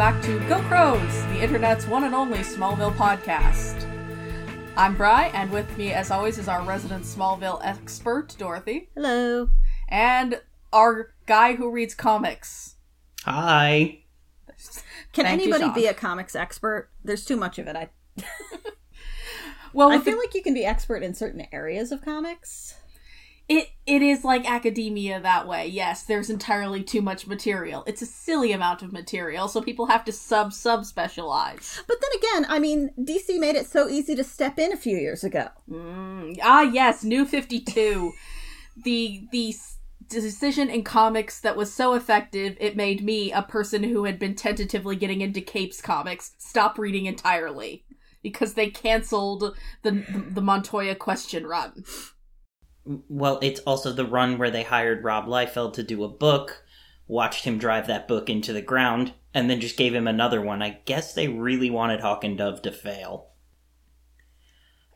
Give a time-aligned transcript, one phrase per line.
[0.00, 3.86] welcome back to Go Crows, the internet's one and only Smallville podcast.
[4.74, 9.50] I'm Bry, and with me, as always, is our resident Smallville expert, Dorothy, Hello.
[9.90, 10.40] and
[10.72, 12.76] our guy who reads comics.
[13.24, 13.98] Hi.
[15.12, 15.74] Can Thank anybody Sean.
[15.74, 16.88] be a comics expert?
[17.04, 17.76] There's too much of it.
[17.76, 17.90] I
[19.74, 22.74] Well, I feel the- like you can be expert in certain areas of comics.
[23.50, 25.66] It it is like academia that way.
[25.66, 27.82] Yes, there's entirely too much material.
[27.84, 31.82] It's a silly amount of material, so people have to sub sub specialize.
[31.88, 34.96] But then again, I mean, DC made it so easy to step in a few
[34.96, 35.48] years ago.
[35.68, 38.12] Mm, ah, yes, New Fifty Two,
[38.84, 39.52] the the
[40.08, 44.36] decision in comics that was so effective it made me, a person who had been
[44.36, 47.84] tentatively getting into Capes comics, stop reading entirely
[48.22, 51.84] because they canceled the the, the Montoya question run.
[52.84, 56.64] Well, it's also the run where they hired Rob Liefeld to do a book,
[57.06, 60.62] watched him drive that book into the ground, and then just gave him another one.
[60.62, 63.28] I guess they really wanted Hawk and Dove to fail.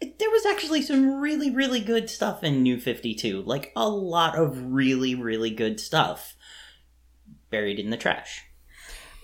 [0.01, 3.43] There was actually some really, really good stuff in New 52.
[3.43, 6.35] Like, a lot of really, really good stuff.
[7.51, 8.45] Buried in the trash.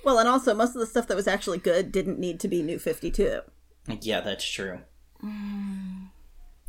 [0.05, 2.62] Well, and also most of the stuff that was actually good didn't need to be
[2.62, 3.41] New 52.
[4.00, 4.81] Yeah, that's true.
[5.22, 6.08] Mm,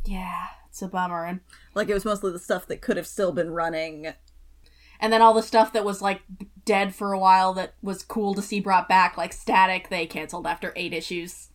[0.04, 1.26] yeah, it's a bummer.
[1.26, 1.40] And
[1.74, 4.14] Like it was mostly the stuff that could have still been running.
[4.98, 6.22] and then all the stuff that was like
[6.64, 10.46] dead for a while that was cool to see brought back, like Static, they canceled
[10.46, 11.50] after eight issues.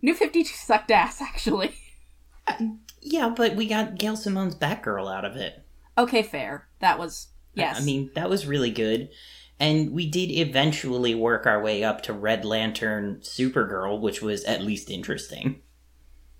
[0.00, 1.74] New 52 sucked ass, actually.
[3.02, 5.62] Yeah, but we got Gail Simone's Batgirl out of it.
[5.98, 6.66] Okay, fair.
[6.80, 7.78] That was yes.
[7.80, 9.10] I mean, that was really good.
[9.60, 14.62] And we did eventually work our way up to Red Lantern Supergirl, which was at
[14.62, 15.60] least interesting.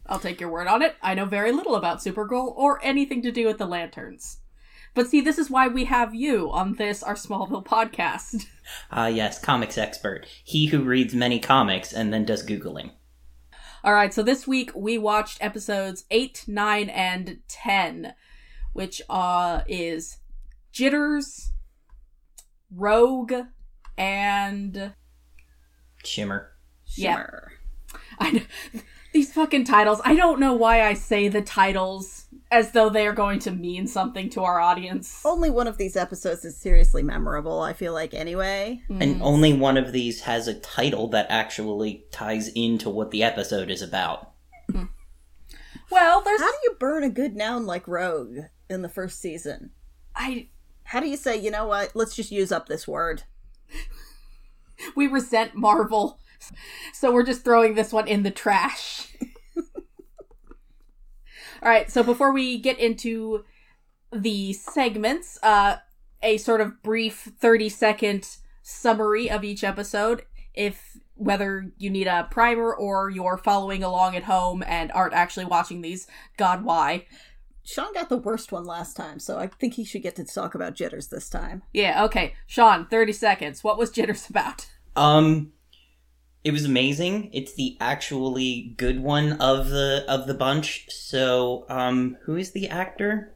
[0.06, 0.97] I'll take your word on it.
[1.03, 4.38] I know very little about Supergirl or anything to do with the Lanterns.
[4.94, 8.47] But see, this is why we have you on this, our Smallville podcast.
[8.91, 10.26] Ah, yes, comics expert.
[10.44, 12.93] He who reads many comics and then does Googling.
[13.82, 18.14] All right, so this week we watched episodes 8, 9, and 10,
[18.72, 20.19] which uh, is
[20.72, 21.50] Jitters,
[22.75, 23.34] Rogue,
[23.98, 24.94] and.
[26.03, 26.53] Shimmer.
[26.97, 27.16] Yeah.
[27.16, 27.53] Shimmer.
[28.19, 28.41] I know,
[29.14, 30.00] these fucking titles.
[30.04, 33.86] I don't know why I say the titles as though they are going to mean
[33.86, 35.22] something to our audience.
[35.25, 38.82] Only one of these episodes is seriously memorable, I feel like, anyway.
[38.88, 43.70] And only one of these has a title that actually ties into what the episode
[43.70, 44.32] is about.
[45.91, 48.38] Well, there's How do you burn a good noun like Rogue
[48.69, 49.70] in the first season?
[50.16, 50.48] I
[50.84, 53.22] How do you say, you know what, let's just use up this word?
[54.96, 56.19] we resent Marvel,
[56.93, 59.09] so we're just throwing this one in the trash.
[61.62, 63.44] All right, so before we get into
[64.12, 65.77] the segments, uh,
[66.22, 70.25] a sort of brief 30 second summary of each episode.
[70.55, 75.47] If whether you need a primer or you're following along at home and aren't actually
[75.47, 76.06] watching these,
[76.37, 77.06] God, why?
[77.65, 80.55] Sean got the worst one last time, so I think he should get to talk
[80.55, 81.62] about jitters this time.
[81.72, 82.34] Yeah, okay.
[82.47, 83.65] Sean, 30 seconds.
[83.65, 84.66] What was Jitters about?
[84.97, 85.53] Um
[86.44, 87.31] it was amazing.
[87.32, 90.87] It's the actually good one of the of the bunch.
[90.91, 93.34] So, um who is the actor?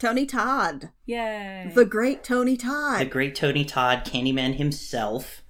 [0.00, 0.90] Tony Todd.
[1.06, 1.70] Yay.
[1.74, 3.00] The great Tony Todd.
[3.00, 5.42] The great Tony Todd, Candyman himself.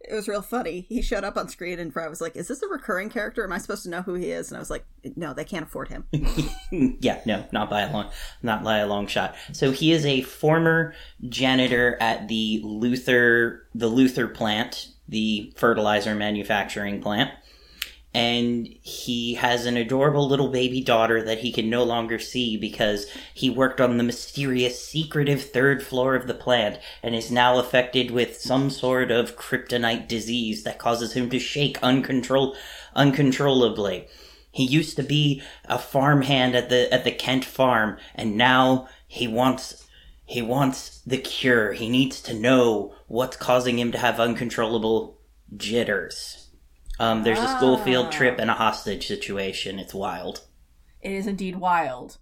[0.00, 0.84] It was real funny.
[0.88, 3.44] He showed up on screen and I was like, Is this a recurring character?
[3.44, 4.50] Am I supposed to know who he is?
[4.50, 4.84] And I was like,
[5.16, 6.04] No, they can't afford him.
[7.00, 8.10] yeah, no, not by a long,
[8.42, 9.36] not by a long shot.
[9.52, 10.94] So he is a former
[11.28, 17.30] janitor at the Luthor, the Luthor plant, the fertilizer manufacturing plant,
[18.14, 23.06] and he has an adorable little baby daughter that he can no longer see because
[23.32, 28.10] he worked on the mysterious, secretive third floor of the plant and is now affected
[28.10, 32.54] with some sort of kryptonite disease that causes him to shake uncontrol-
[32.94, 34.06] uncontrollably.
[34.50, 39.26] He used to be a farmhand at the at the Kent farm, and now he
[39.26, 39.88] wants
[40.32, 41.74] he wants the cure.
[41.74, 45.18] He needs to know what's causing him to have uncontrollable
[45.58, 46.48] jitters.
[46.98, 49.78] Um, there's a school field trip and a hostage situation.
[49.78, 50.46] It's wild.
[51.02, 52.16] It is indeed wild.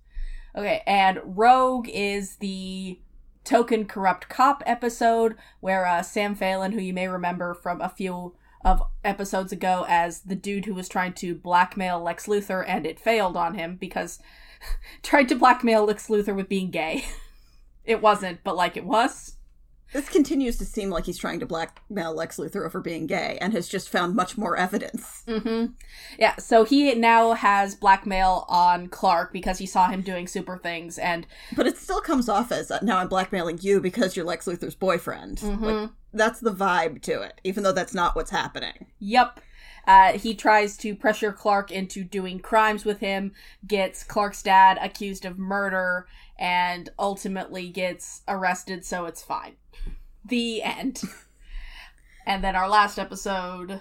[0.56, 2.98] Okay, and Rogue is the
[3.44, 8.34] token corrupt cop episode where uh, Sam Phelan, who you may remember from a few
[8.64, 12.98] of episodes ago as the dude who was trying to blackmail Lex Luthor and it
[12.98, 14.18] failed on him because
[15.04, 17.04] tried to blackmail Lex Luthor with being gay.
[17.84, 19.36] it wasn't, but like it was.
[19.92, 23.52] This continues to seem like he's trying to blackmail Lex Luthor over being gay and
[23.52, 25.24] has just found much more evidence.
[25.26, 25.72] Mm-hmm.
[26.16, 30.96] Yeah, so he now has blackmail on Clark because he saw him doing super things
[30.96, 34.46] and But it still comes off as uh, now I'm blackmailing you because you're Lex
[34.46, 35.38] Luthor's boyfriend.
[35.38, 35.60] Mhm.
[35.60, 38.86] Like, that's the vibe to it, even though that's not what's happening.
[39.00, 39.40] Yep.
[39.90, 43.32] Uh, he tries to pressure Clark into doing crimes with him,
[43.66, 46.06] gets Clark's dad accused of murder,
[46.38, 49.56] and ultimately gets arrested, so it's fine.
[50.24, 51.02] The end.
[52.24, 53.80] and then our last episode.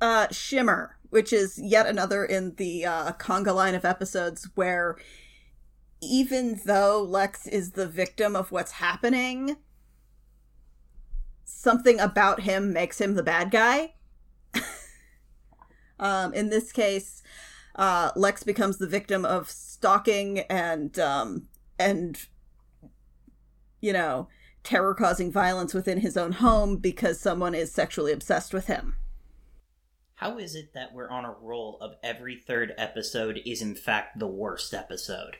[0.00, 4.96] Uh, Shimmer, which is yet another in the uh, conga line of episodes where
[6.00, 9.58] even though Lex is the victim of what's happening,
[11.44, 13.92] something about him makes him the bad guy.
[15.98, 17.22] Um, in this case,
[17.76, 21.48] uh, Lex becomes the victim of stalking and um,
[21.78, 22.26] and
[23.80, 24.28] you know
[24.62, 28.96] terror causing violence within his own home because someone is sexually obsessed with him.
[30.16, 34.18] How is it that we're on a roll of every third episode is in fact
[34.18, 35.36] the worst episode?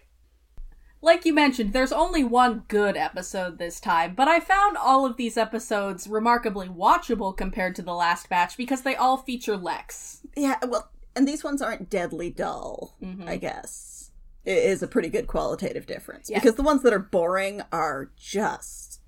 [1.05, 5.19] Like you mentioned, there's only one good episode this time, but I found all of
[5.19, 10.23] these episodes remarkably watchable compared to the last batch because they all feature Lex.
[10.35, 13.29] Yeah, well, and these ones aren't deadly dull, Mhm.
[13.29, 14.13] I guess.
[14.47, 16.39] It is a pretty good qualitative difference Yeah.
[16.39, 19.01] because the ones that are boring are just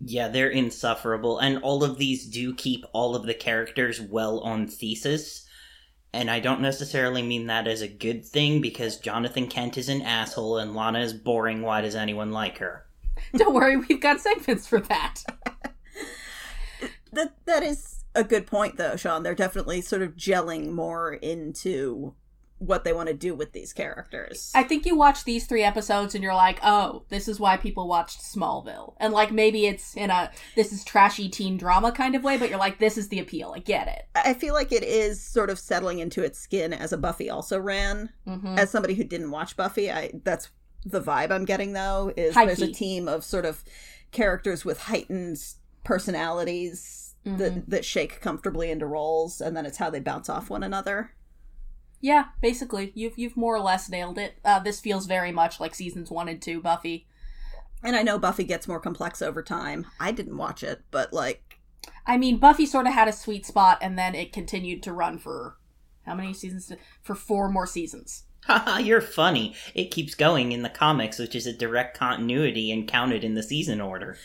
[0.00, 4.66] Yeah, they're insufferable, and all of these do keep all of the characters well on
[4.66, 5.44] thesis.
[6.12, 10.02] And I don't necessarily mean that as a good thing because Jonathan Kent is an
[10.02, 11.62] asshole and Lana is boring.
[11.62, 12.86] Why does anyone like her?
[13.36, 15.22] Don't worry, we've got segments for that.
[17.12, 19.22] that that is a good point though, Sean.
[19.22, 22.14] They're definitely sort of gelling more into
[22.58, 24.52] what they want to do with these characters.
[24.54, 27.86] I think you watch these three episodes and you're like, oh, this is why people
[27.86, 28.94] watched Smallville.
[28.98, 32.50] And like maybe it's in a this is trashy teen drama kind of way, but
[32.50, 33.52] you're like, this is the appeal.
[33.54, 34.06] I get it.
[34.14, 37.58] I feel like it is sort of settling into its skin as a Buffy also
[37.58, 38.10] ran.
[38.26, 38.58] Mm-hmm.
[38.58, 40.50] As somebody who didn't watch Buffy, I that's
[40.84, 43.62] the vibe I'm getting though is High there's a team of sort of
[44.10, 45.38] characters with heightened
[45.84, 47.36] personalities Mm-hmm.
[47.38, 51.10] that that shake comfortably into roles and then it's how they bounce off one another.
[52.00, 54.38] Yeah, basically, you've you've more or less nailed it.
[54.44, 57.06] Uh, this feels very much like seasons one and two Buffy.
[57.82, 59.86] And I know Buffy gets more complex over time.
[60.00, 61.58] I didn't watch it, but like
[62.06, 65.18] I mean, Buffy sort of had a sweet spot, and then it continued to run
[65.18, 65.56] for
[66.06, 66.72] how many seasons?
[67.02, 68.24] For four more seasons.
[68.44, 69.54] Haha, you're funny.
[69.74, 73.42] It keeps going in the comics, which is a direct continuity and counted in the
[73.42, 74.16] season order.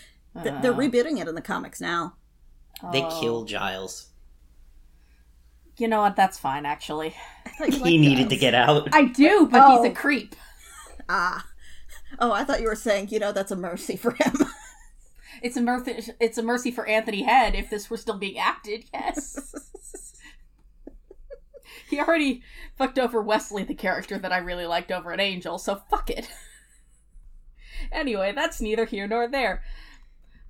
[0.41, 2.15] th- they're rebooting it in the comics now.
[2.91, 3.19] They Oh.
[3.21, 4.11] kill Giles.
[5.77, 6.15] You know what?
[6.15, 7.15] That's fine, actually.
[7.45, 8.89] I thought you he liked needed to get out.
[8.93, 9.81] I do, but Oh.
[9.83, 10.35] he's a creep.
[11.09, 11.45] Ah.
[12.19, 14.33] Oh, I thought you were saying, you know, that's a mercy for him.
[15.41, 16.13] It's a mercy.
[16.21, 18.85] It's a mercy for Anthony Head if this were still being acted.
[18.93, 19.53] Yes,
[21.89, 22.43] he already
[22.77, 25.57] fucked over Wesley, the character that I really liked over at Angel.
[25.57, 26.29] So fuck it.
[27.91, 29.63] anyway, that's neither here nor there.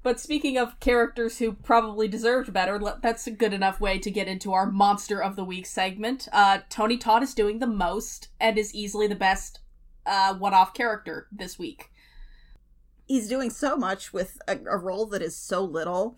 [0.04, 4.28] But speaking of characters who probably deserved better, that's a good enough way to get
[4.28, 6.28] into our Monster of the Week segment.
[6.34, 9.60] Uh, Tony Todd is doing the most and is easily the best
[10.06, 11.90] uh, one-off character this week.
[13.08, 16.18] He's doing so much with a, a role that is so little.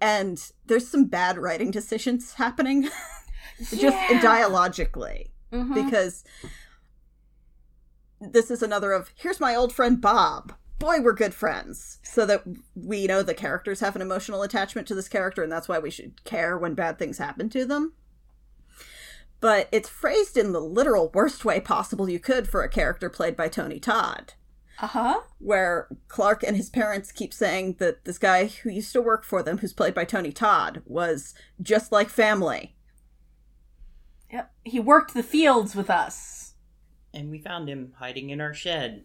[0.00, 2.88] And there's some bad writing decisions happening
[3.76, 5.32] just dialogically.
[5.52, 5.74] Mhm.
[5.74, 6.24] because
[8.20, 10.52] this is another of here's my old friend Bob.
[10.78, 11.98] Boy, we're good friends.
[12.02, 12.44] So that
[12.74, 15.90] we know the characters have an emotional attachment to this character, and that's why we
[15.90, 17.94] should care when bad things happen to them.
[19.40, 23.36] But it's phrased in the literal worst way possible you could for a character played
[23.36, 24.34] by Tony Todd,
[24.80, 25.20] Uh-huh.
[25.38, 29.42] where Clark and his parents keep saying that this guy who used to work for
[29.42, 32.74] them, who's played by Tony Todd, was just like family.
[34.32, 34.52] Yep.
[34.64, 36.54] He worked the fields with us.
[37.14, 39.04] And we found him hiding in our shed.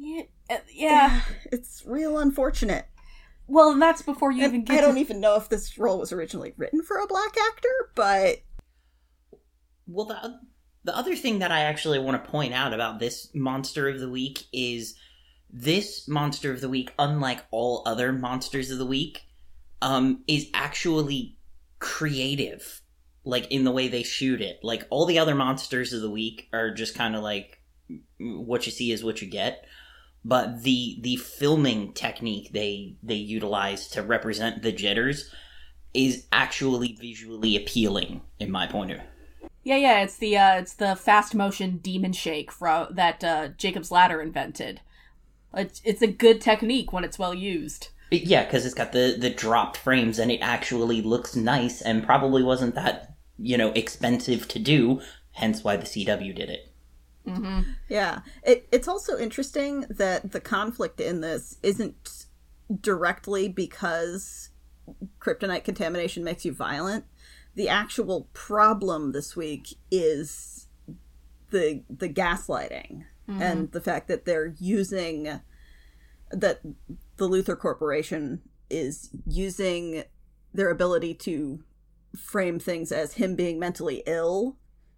[0.00, 0.22] Yeah.
[0.50, 1.20] uh, yeah.
[1.52, 2.86] It's real unfortunate.
[3.48, 5.00] Well, and that's before you And even get I don't to...
[5.00, 8.38] even know if this role was originally written for a black actor, but
[9.86, 10.40] Well, the,
[10.84, 14.10] the other thing that I actually want to point out about this Monster of the
[14.10, 14.96] Week is
[15.48, 19.22] this Monster of the Week, unlike all other Monsters of the Week,
[19.80, 21.36] um, is actually
[21.78, 22.82] creative.
[23.24, 24.60] Like, in the way they shoot it.
[24.62, 27.60] Like, all the other Monsters of the Week are just kind of like,
[28.18, 29.66] what you see is what you get.
[30.26, 35.30] But the the filming technique they they utilize to represent the jitters
[35.94, 39.06] is actually visually appealing, in my point of view.
[39.62, 43.92] Yeah, yeah, it's the uh it's the fast motion demon shake fro- that uh Jacob's
[43.92, 44.80] Ladder invented.
[45.54, 47.90] It's, it's a good technique when it's well used.
[48.10, 52.42] Yeah, because it's got the the dropped frames and it actually looks nice and probably
[52.42, 55.00] wasn't that you know expensive to do.
[55.34, 56.65] Hence why the CW did it.
[57.26, 57.62] Mm-hmm.
[57.88, 58.20] yeah.
[58.42, 62.26] It, it's also interesting that the conflict in this isn't
[62.80, 64.50] directly because
[65.20, 67.04] kryptonite contamination makes you violent.
[67.54, 70.66] The actual problem this week is
[71.50, 75.40] the the gaslighting and the fact that they're using
[76.30, 76.60] that
[77.16, 80.04] the Luthor Corporation is using
[80.52, 81.62] their ability to
[82.16, 84.56] frame things as him being mentally ill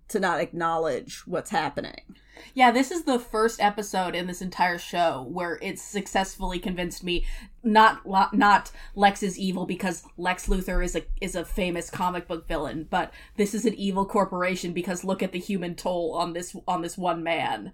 [0.09, 2.17] to not acknowledge what's happening.
[2.55, 7.25] Yeah, this is the first episode in this entire show where it's successfully convinced me
[7.63, 12.47] not not Lex is evil because Lex Luthor is a is a famous comic book
[12.47, 16.55] villain, but this is an evil corporation because look at the human toll on this
[16.67, 17.73] on this one man.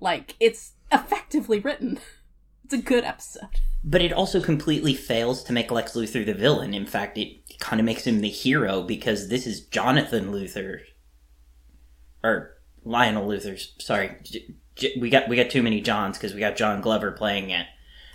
[0.00, 1.98] Like it's effectively written.
[2.72, 3.48] It's a good episode.
[3.82, 6.72] But it also completely fails to make Lex Luthor the villain.
[6.72, 10.82] In fact, it kind of makes him the hero because this is Jonathan Luthor,
[12.22, 13.72] or Lionel Luthor's.
[13.78, 17.12] Sorry, J- J- we got we got too many Johns because we got John Glover
[17.12, 17.66] playing it.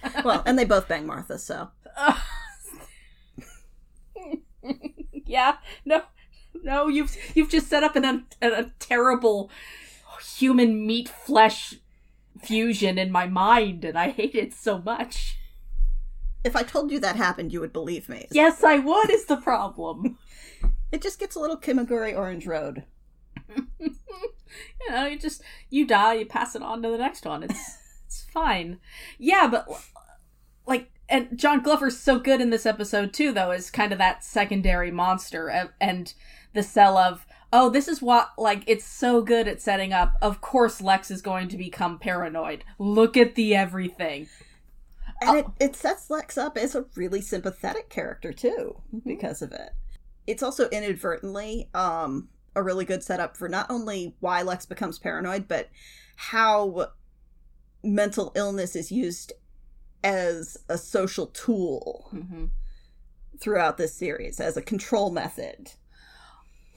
[0.23, 1.69] Well, and they both bang Martha, so
[5.25, 6.03] yeah, no,
[6.63, 9.49] no, you've you've just set up an, a, a terrible
[10.37, 11.75] human meat flesh
[12.41, 15.37] fusion in my mind, and I hate it so much.
[16.43, 18.27] if I told you that happened, you would believe me.
[18.31, 19.09] Yes, I would.
[19.09, 20.17] Is the problem?
[20.91, 22.83] It just gets a little Kimagure Orange Road.
[23.79, 23.91] you
[24.89, 27.43] know, you just you die, you pass it on to the next one.
[27.43, 28.79] It's it's fine.
[29.17, 29.67] Yeah, but
[30.65, 34.23] like, and John Glover's so good in this episode too, though, is kind of that
[34.23, 36.13] secondary monster and
[36.53, 40.15] the cell of oh, this is what like it's so good at setting up.
[40.21, 42.63] Of course, Lex is going to become paranoid.
[42.77, 44.27] Look at the everything.
[45.21, 49.69] And it, it sets Lex up as a really sympathetic character too, because of it.
[50.27, 55.47] It's also inadvertently um, a really good setup for not only why Lex becomes paranoid,
[55.47, 55.69] but
[56.15, 56.87] how
[57.83, 59.33] mental illness is used
[60.03, 62.45] as a social tool hmm
[63.37, 65.73] throughout this series, as a control method.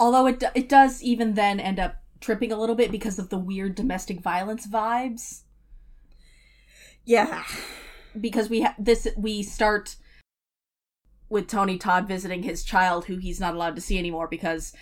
[0.01, 3.39] Although it it does even then end up tripping a little bit because of the
[3.39, 5.43] weird domestic violence vibes.
[7.05, 7.45] Yeah.
[8.21, 9.97] because we ha- this we start
[11.29, 14.73] with Tony Todd visiting his child who he's not allowed to see anymore because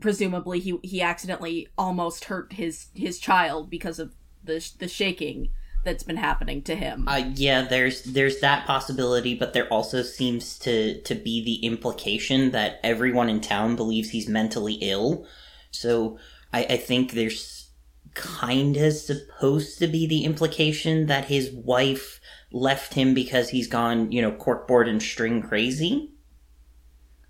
[0.00, 5.48] presumably he he accidentally almost hurt his his child because of the the shaking
[5.84, 7.06] that's been happening to him.
[7.08, 12.50] Uh, yeah, there's there's that possibility, but there also seems to to be the implication
[12.50, 15.26] that everyone in town believes he's mentally ill.
[15.70, 16.18] So
[16.52, 17.68] I, I think there's
[18.14, 24.10] kind of supposed to be the implication that his wife left him because he's gone,
[24.10, 26.10] you know, corkboard and string crazy.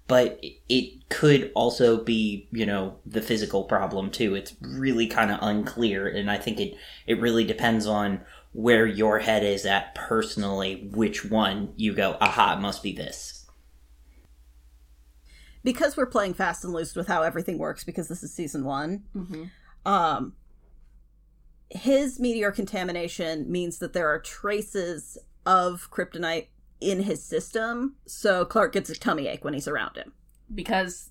[0.08, 4.34] But it could also be, you know, the physical problem too.
[4.36, 8.20] It's really kind of unclear, and I think it it really depends on
[8.52, 13.46] where your head is at personally, which one you go, aha, it must be this.
[15.64, 19.02] Because we're playing fast and loose with how everything works, because this is season one,
[19.14, 19.50] Mhm.
[19.84, 20.34] um
[21.68, 26.46] his meteor contamination means that there are traces of kryptonite
[26.80, 30.12] in his system so clark gets a tummy ache when he's around him
[30.54, 31.10] Because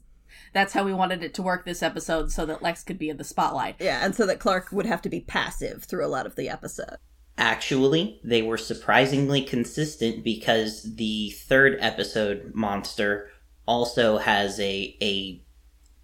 [0.54, 3.18] that's how we wanted it to work this episode so that Lex could be in
[3.18, 3.76] the spotlight.
[3.80, 6.50] yeah and so that clark would have to be passive through a lot of the
[6.50, 6.98] episode
[7.38, 13.30] Actually, they were surprisingly consistent because the third episode, Monster,
[13.68, 15.44] also has a a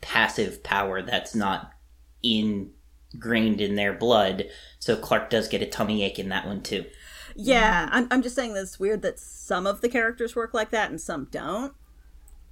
[0.02, 1.72] passive power that's not
[2.22, 4.46] ingrained in their blood.
[4.80, 6.84] So Clark does get a tummy ache in that one too.
[7.48, 10.72] Yeah I'm, I'm just saying that it's weird that some of the characters work like
[10.72, 11.74] that and some don't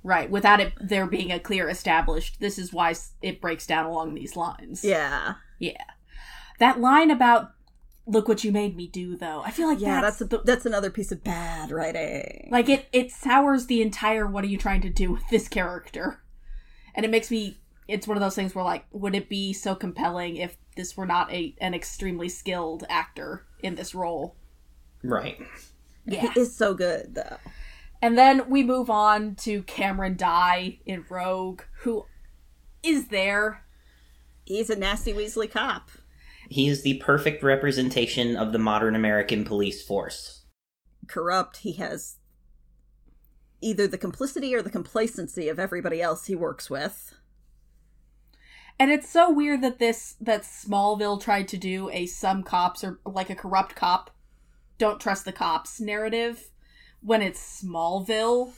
[0.02, 4.14] Right, without it there being a clear established this is why it breaks down along
[4.14, 4.84] these lines.
[4.84, 5.84] yeah Yeah.
[6.60, 7.52] That line about
[8.06, 9.44] look what you made me do though.
[9.46, 12.88] I feel like yeah that's, that's a, that's another piece of bad writing like it
[12.94, 16.24] it sours the entire what are you trying to do with this character.
[16.96, 19.76] And it makes me it's one of those things where like would it be so
[19.76, 24.38] compelling if this were not a an extremely skilled actor in this role?
[25.04, 25.40] Right.
[26.06, 26.32] Yeah.
[26.34, 27.38] he is so good though
[28.02, 32.06] And then we move on to Cameron Dye in Rogue, who
[32.84, 33.64] is there.
[34.46, 35.90] he's a nasty weasley cop
[36.50, 40.46] He is the perfect representation of the modern American police force.
[41.08, 41.58] corrupt.
[41.58, 42.18] He has
[43.62, 47.14] either the complicity or the complacency of everybody else he works with.
[48.80, 53.00] And it's so weird that this that Smallville tried to do a some cops or
[53.06, 54.12] like a corrupt cop
[54.80, 56.50] don't trust the cops narrative
[57.02, 58.54] when it's Smallville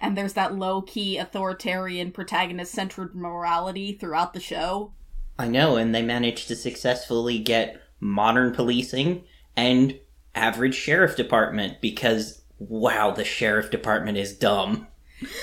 [0.00, 4.92] and there's that low key authoritarian protagonist centered morality throughout the show.
[5.38, 9.24] I know, and they managed to successfully get modern policing
[9.56, 9.98] and
[10.34, 14.86] average sheriff department because wow, the sheriff department is dumb.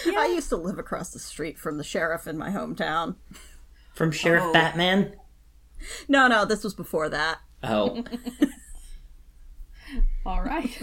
[0.07, 3.15] I used to live across the street from the sheriff in my hometown.
[3.93, 4.53] From Sheriff Oh.
[4.53, 5.15] Batman?
[6.07, 7.39] No, no, this was before that.
[7.63, 8.03] Oh,
[10.25, 10.77] All right.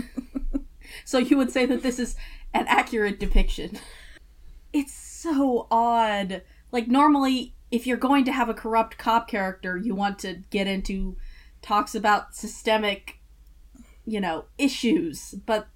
[1.05, 2.17] so you would say that this is
[2.53, 3.79] an accurate depiction.
[4.73, 6.43] It's so odd.
[6.73, 10.67] Like normally if you're going to have a corrupt cop character, you want to get
[10.67, 11.17] into
[11.63, 13.21] talks about systemic
[14.07, 15.69] you know, issues, but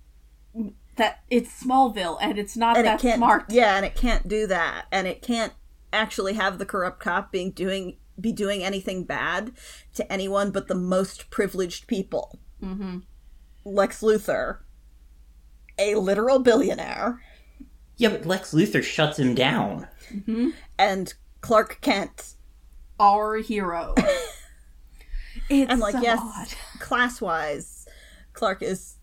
[0.97, 3.44] that it's Smallville and it's not and that it smart.
[3.50, 5.52] yeah and it can't do that and it can't
[5.92, 9.52] actually have the corrupt cop being doing be doing anything bad
[9.94, 12.99] to anyone but the most privileged people Mm-hmm.
[13.68, 14.58] Lex luthor
[15.78, 17.20] a literal billionaire
[18.00, 19.88] yeah, but Lex Luthor shuts him down.
[20.14, 20.50] Mm-hmm.
[20.78, 22.34] and clark kent
[23.00, 23.94] Our hero.
[25.48, 26.48] it's and like so yes odd.
[26.80, 27.87] class wise
[28.34, 28.98] clark is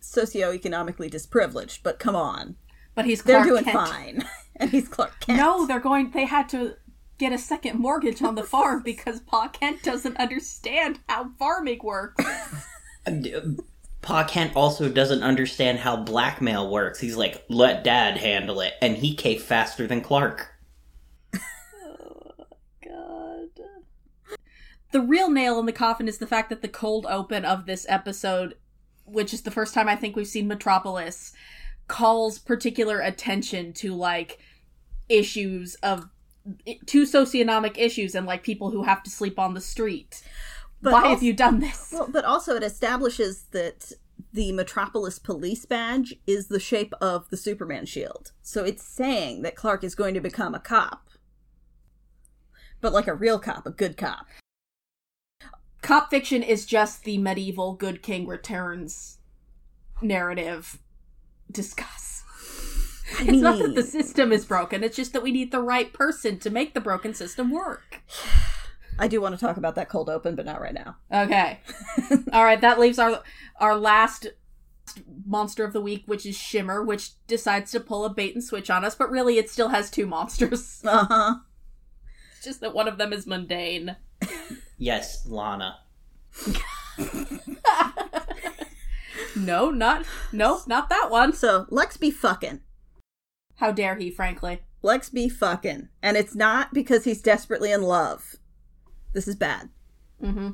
[0.00, 2.54] socioeconomically disprivileged but come on
[2.94, 3.88] But he's they're doing Kent.
[3.88, 4.24] fine
[4.56, 6.10] and he's clark kent No, they're going.
[6.12, 6.74] They had to
[7.18, 12.24] get a second mortgage on the farm because Pa Kent doesn't understand how farming works.
[14.06, 17.00] Pa Kent also doesn't understand how blackmail works.
[17.00, 18.74] He's like, let dad handle it.
[18.80, 20.46] And he caved faster than Clark.
[21.34, 22.30] Oh,
[22.84, 24.38] God.
[24.92, 27.84] The real nail in the coffin is the fact that the cold open of this
[27.88, 28.54] episode,
[29.06, 31.32] which is the first time I think we've seen Metropolis,
[31.88, 34.38] calls particular attention to like
[35.08, 36.08] issues of
[36.86, 40.22] two socioeconomic issues and like people who have to sleep on the street.
[40.86, 41.88] But Why also- have you done this?
[41.92, 43.90] Well, but also it establishes that
[44.32, 48.30] the Metropolis police badge is the shape of the Superman shield.
[48.40, 51.10] So it's saying that Clark is going to become a cop.
[52.80, 54.28] But like a real cop, a good cop.
[55.82, 59.18] cop fiction is just the medieval good king returns
[60.00, 60.78] narrative
[61.50, 62.22] discuss
[63.18, 65.92] I it's not that the system is broken it's just that we need the right
[65.92, 68.02] person to make the broken system work
[68.98, 70.96] I do want to talk about that cold open, but not right now.
[71.12, 71.60] okay
[72.32, 73.22] all right that leaves our
[73.60, 74.28] our last
[75.26, 78.70] monster of the week which is shimmer which decides to pull a bait and switch
[78.70, 81.34] on us but really it still has two monsters Uh huh.
[82.36, 83.96] it's just that one of them is mundane
[84.78, 85.78] Yes, Lana.
[89.36, 92.60] no not no not that one So Lex be fucking.
[93.56, 95.88] how dare he frankly Lex be fucking.
[96.00, 98.36] And it's not because he's desperately in love.
[99.16, 99.70] This is bad.
[100.22, 100.50] mm-hmm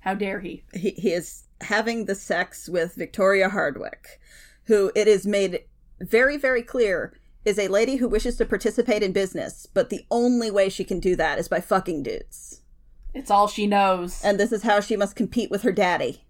[0.00, 4.18] how dare he he, he is having the sex with Victoria Hardwick,
[4.64, 5.64] who it is made
[6.00, 10.50] very, very clear is a lady who wishes to participate in business, but the only
[10.50, 12.62] way she can do that is by fucking dudes.
[13.14, 14.22] It's all she knows.
[14.24, 16.24] And this is how she must compete with her daddy.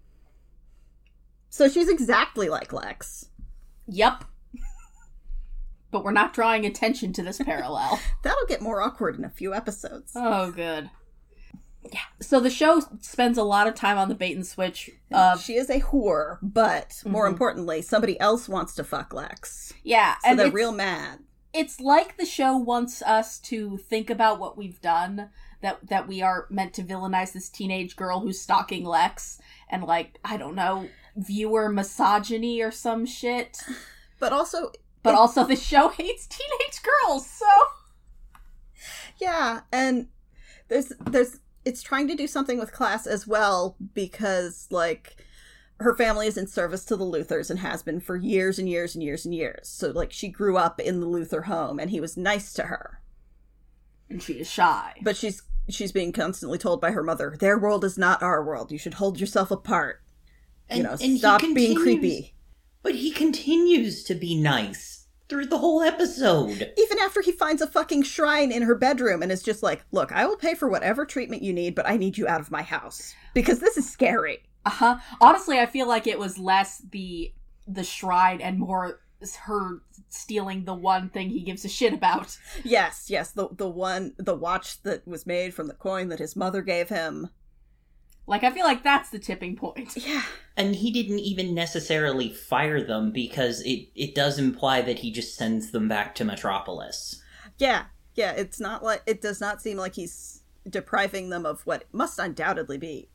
[1.49, 3.27] So she's exactly like Lex.
[3.87, 4.23] Yep.
[5.91, 7.99] but we're not drawing attention to this parallel.
[8.23, 10.13] That'll get more awkward in a few episodes.
[10.15, 10.89] oh, good.
[11.91, 11.99] Yeah.
[12.19, 15.55] So the show spends a lot of time on the bait and switch of she
[15.55, 17.31] is a whore, but more Mhm.
[17.31, 19.73] importantly, somebody else wants to fuck Lex.
[19.83, 21.19] yeah, So and they're real mad.
[21.53, 26.21] it's like the show wants us to think about what we've done that that we
[26.21, 29.39] are meant to villainize this teenage girl who's stalking Lex
[29.69, 33.57] and like I don't know viewer misogyny or some shit.
[34.19, 37.47] But also, But also the show hates teenage girls, so
[39.17, 40.07] Yeah, and
[40.67, 45.17] there's there's it's trying to do something with class as well because like
[45.79, 48.95] her family is in service to the Luthors and has been for years and years
[48.95, 49.67] and years and years.
[49.67, 53.01] So like she grew up in the Luthor home and he was nice to her.
[54.09, 54.95] and she is shy.
[55.03, 58.71] But she's she's being constantly told by her mother, "Their world is not our world.
[58.71, 60.01] You should hold yourself apart.
[60.69, 62.35] you know, stop being creepy."
[62.83, 64.90] But he continues to be nice
[65.31, 66.73] through the whole episode.
[66.77, 70.11] Even after he finds a fucking shrine in her bedroom and is just like, "Look,
[70.11, 72.61] I will pay for whatever treatment you need, but I need you out of my
[72.61, 74.97] house because this is scary." Uh-huh.
[75.21, 77.33] Honestly, I feel like it was less the
[77.65, 78.99] the shrine and more
[79.45, 82.37] her stealing the one thing he gives a shit about.
[82.65, 86.35] Yes, yes, the the one the watch that was made from the coin that his
[86.35, 87.29] mother gave him.
[88.27, 89.97] Like I feel like that's the tipping point.
[89.97, 90.23] Yeah.
[90.57, 95.35] And he didn't even necessarily fire them because it, it does imply that he just
[95.35, 97.21] sends them back to Metropolis.
[97.57, 97.85] Yeah.
[98.15, 102.19] Yeah, it's not like it does not seem like he's depriving them of what must
[102.19, 103.09] undoubtedly be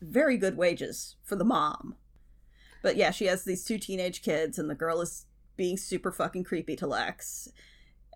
[0.00, 1.96] very good wages for the mom.
[2.82, 6.44] But yeah, she has these two teenage kids and the girl is being super fucking
[6.44, 7.48] creepy to Lex.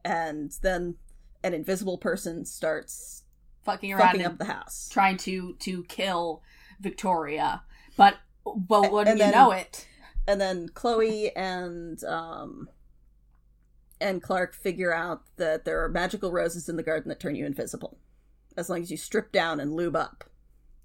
[0.04, 0.96] And then
[1.42, 3.24] an invisible person starts
[3.72, 4.88] Fucking around fucking up the house.
[4.90, 6.42] trying to to kill
[6.80, 7.62] Victoria.
[7.96, 9.86] But but wouldn't and you then- know it?
[10.26, 12.68] and then Chloe and um
[14.00, 17.44] and Clark figure out that there are magical roses in the garden that turn you
[17.46, 17.98] invisible,
[18.56, 20.24] as long as you strip down and lube up.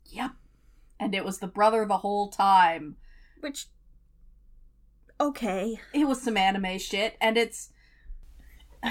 [0.08, 0.32] Yep.
[1.00, 2.96] And it was the brother the whole time.
[3.42, 3.68] Which,
[5.20, 7.70] okay, It was some anime shit, and it's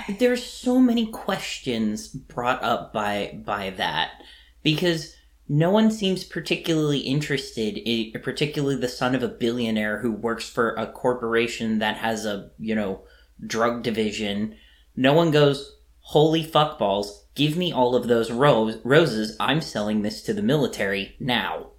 [0.09, 4.23] There's so many questions brought up by by that
[4.63, 5.15] because
[5.49, 10.71] no one seems particularly interested in particularly the son of a billionaire who works for
[10.75, 13.03] a corporation that has a, you know,
[13.47, 14.57] drug division.
[14.97, 19.37] No one goes, "Holy fuckballs, give me all of those ro- roses.
[19.39, 21.73] I'm selling this to the military now."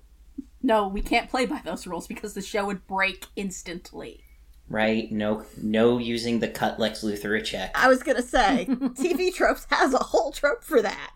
[0.63, 4.23] no, we can't play by those rules because the show would break instantly.
[4.69, 5.11] Right?
[5.11, 7.71] No no using the cut Lex Luthor a check.
[7.75, 11.13] I was gonna say TV tropes has a whole trope for that.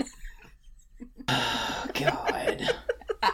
[1.28, 2.76] Oh god.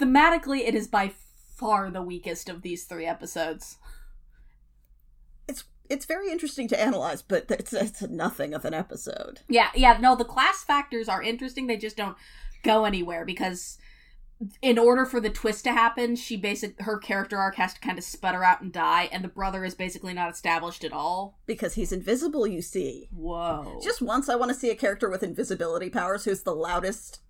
[0.00, 1.12] Thematically, it is by
[1.54, 3.78] far the weakest of these three episodes.
[5.48, 9.40] It's it's very interesting to analyze, but it's it's nothing of an episode.
[9.48, 11.66] Yeah, yeah, no, the class factors are interesting.
[11.66, 12.16] They just don't
[12.62, 13.78] go anywhere because
[14.60, 17.98] in order for the twist to happen, she basic her character arc has to kind
[17.98, 21.38] of sputter out and die, and the brother is basically not established at all.
[21.46, 23.08] Because he's invisible, you see.
[23.12, 23.80] Whoa.
[23.82, 27.20] Just once I want to see a character with invisibility powers who's the loudest,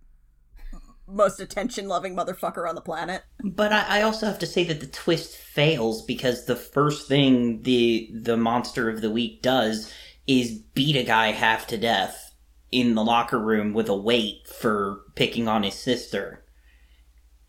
[1.06, 3.22] most attention loving motherfucker on the planet.
[3.42, 7.62] But I, I also have to say that the twist fails because the first thing
[7.62, 9.92] the the monster of the week does
[10.26, 12.34] is beat a guy half to death
[12.72, 16.43] in the locker room with a weight for picking on his sister.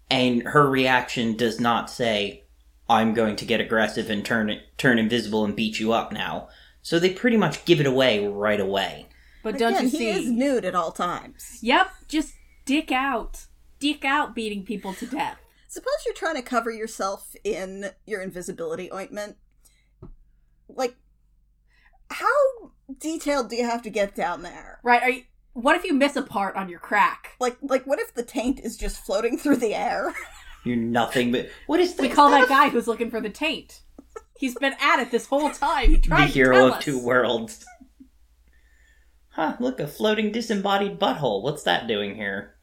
[0.09, 2.43] And her reaction does not say,
[2.87, 6.47] "I'm going to get aggressive and turn turn invisible and beat you up now."
[6.81, 9.07] So they pretty much give it away right away.
[9.43, 10.09] but don't Again, you he see?
[10.09, 11.59] is nude at all times.
[11.61, 12.33] Yep, just
[12.65, 13.45] dick out.
[13.79, 15.37] Dick out beating people to death.
[15.67, 19.37] Suppose you're trying to cover yourself in your invisibility ointment.
[20.69, 20.95] Like,
[22.09, 24.79] how detailed do you have to get down there?
[24.83, 25.23] Right, are you
[25.55, 27.31] what if you miss a part on your crack?
[27.39, 30.13] Like, like what if the taint is just floating through the air?
[30.65, 33.81] You're nothing but what is We the, call that guy who's looking for the taint.
[34.37, 35.89] He's been at it this whole time.
[35.91, 36.83] He the tried to hero tell of us.
[36.83, 37.65] two worlds?
[39.29, 41.41] Huh, look, a floating disembodied butthole.
[41.41, 42.55] What's that doing here?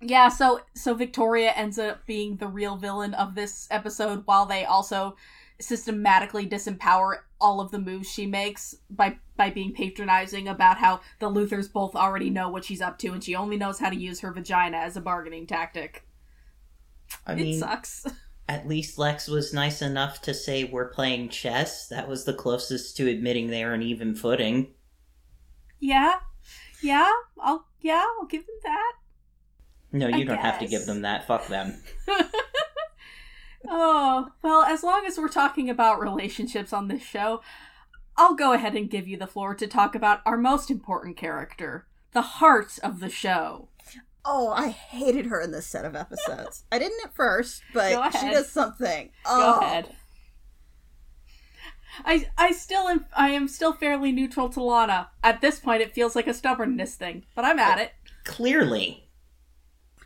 [0.00, 4.64] Yeah, so so Victoria ends up being the real villain of this episode while they
[4.64, 5.16] also
[5.60, 11.28] systematically disempower all of the moves she makes by by being patronizing about how the
[11.28, 14.20] Luthors both already know what she's up to and she only knows how to use
[14.20, 16.06] her vagina as a bargaining tactic.
[17.26, 18.06] I it mean, sucks.
[18.48, 21.88] at least Lex was nice enough to say we're playing chess.
[21.88, 24.74] That was the closest to admitting they're on even footing.
[25.80, 26.20] yeah.
[26.82, 28.92] Yeah, I'll yeah, I'll give them that.
[29.92, 31.26] No, you I don't have to give them that.
[31.26, 31.80] Fuck them.
[33.68, 37.40] oh, well, as long as we're talking about relationships on this show,
[38.16, 41.86] I'll go ahead and give you the floor to talk about our most important character,
[42.12, 43.68] the heart of the show.
[44.24, 46.64] Oh, I hated her in this set of episodes.
[46.70, 49.06] I didn't at first, but she does something.
[49.24, 49.88] Go Oh, ahead.
[52.04, 55.10] I I still am I am still fairly neutral to Lana.
[55.22, 57.92] At this point it feels like a stubbornness thing, but I'm at it.
[58.24, 59.08] Clearly.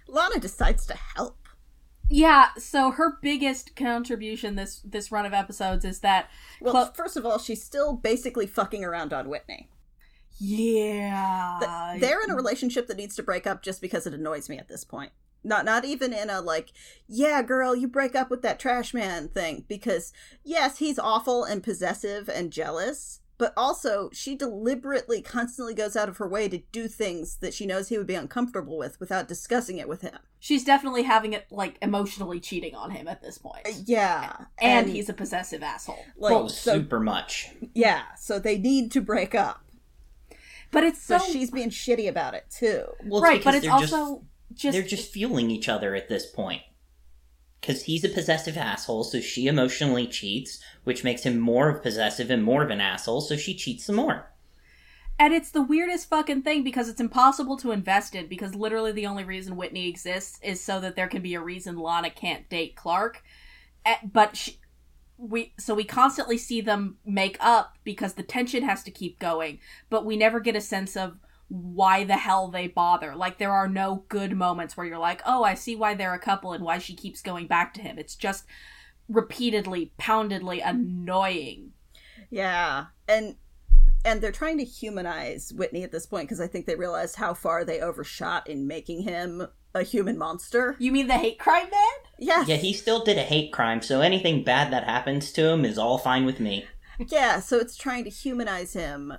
[0.09, 1.37] Lana decides to help.
[2.09, 7.17] Yeah, so her biggest contribution this this run of episodes is that Well, Clo- first
[7.17, 9.69] of all, she's still basically fucking around on Whitney.
[10.39, 14.49] yeah, Th- They're in a relationship that needs to break up just because it annoys
[14.49, 15.13] me at this point.
[15.43, 16.73] Not not even in a like,
[17.09, 20.13] yeah, girl, you break up with that trash man thing because
[20.45, 26.17] yes, he's awful and possessive and jealous, but also she deliberately constantly goes out of
[26.17, 29.79] her way to do things that she knows he would be uncomfortable with without discussing
[29.79, 30.19] it with him.
[30.39, 33.67] she's definitely having it like emotionally cheating on him at this point.
[33.67, 36.05] Uh, yeah, and, he's a possessive asshole.
[36.17, 37.51] like oh, so super much.
[37.75, 39.63] yeah, so they need to break up.
[40.71, 42.85] But it's So so, she's being shitty about it too.
[43.05, 46.63] Well, right, but it's also just, just, they're just fueling each other at this point.
[47.67, 52.31] Because he's a possessive asshole, so she emotionally cheats, which makes him more of possessive
[52.31, 54.31] and more of an asshole, so she cheats some more.
[55.19, 59.07] and it's the weirdest fucking thing because it's impossible to invest in because literally the
[59.07, 62.77] only reason Whitney exists is so that there can be a reason Lana can't date
[62.77, 63.23] Clark.
[63.85, 64.59] Eh, But she,
[65.19, 69.59] we so we constantly see them make up because the tension has to keep going,
[69.89, 73.15] but we never get a sense of why the hell they bother.
[73.15, 76.19] Like there are no good moments where you're like, "Oh, I see why they're a
[76.19, 78.45] couple and why she keeps going back to him." It's just
[79.09, 81.73] repeatedly, poundedly annoying.
[82.31, 83.37] Yeah, and
[84.05, 87.35] and they're trying to humanize Whitney at this point because I think they realized how
[87.35, 90.77] far they overshot in making him a human monster.
[90.79, 92.11] You mean the hate crime man?
[92.19, 92.49] Yes.
[92.49, 95.77] Yeah, he still did a hate crime, so anything bad that happens to him is
[95.77, 96.67] all fine with me.
[97.09, 99.13] Yeah, so it's trying to humanize him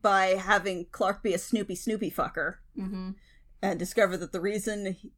[0.00, 3.10] by having Clark be a snoopy snoopy fucker Mm-hmm.
[3.60, 5.12] and discover that the reason he-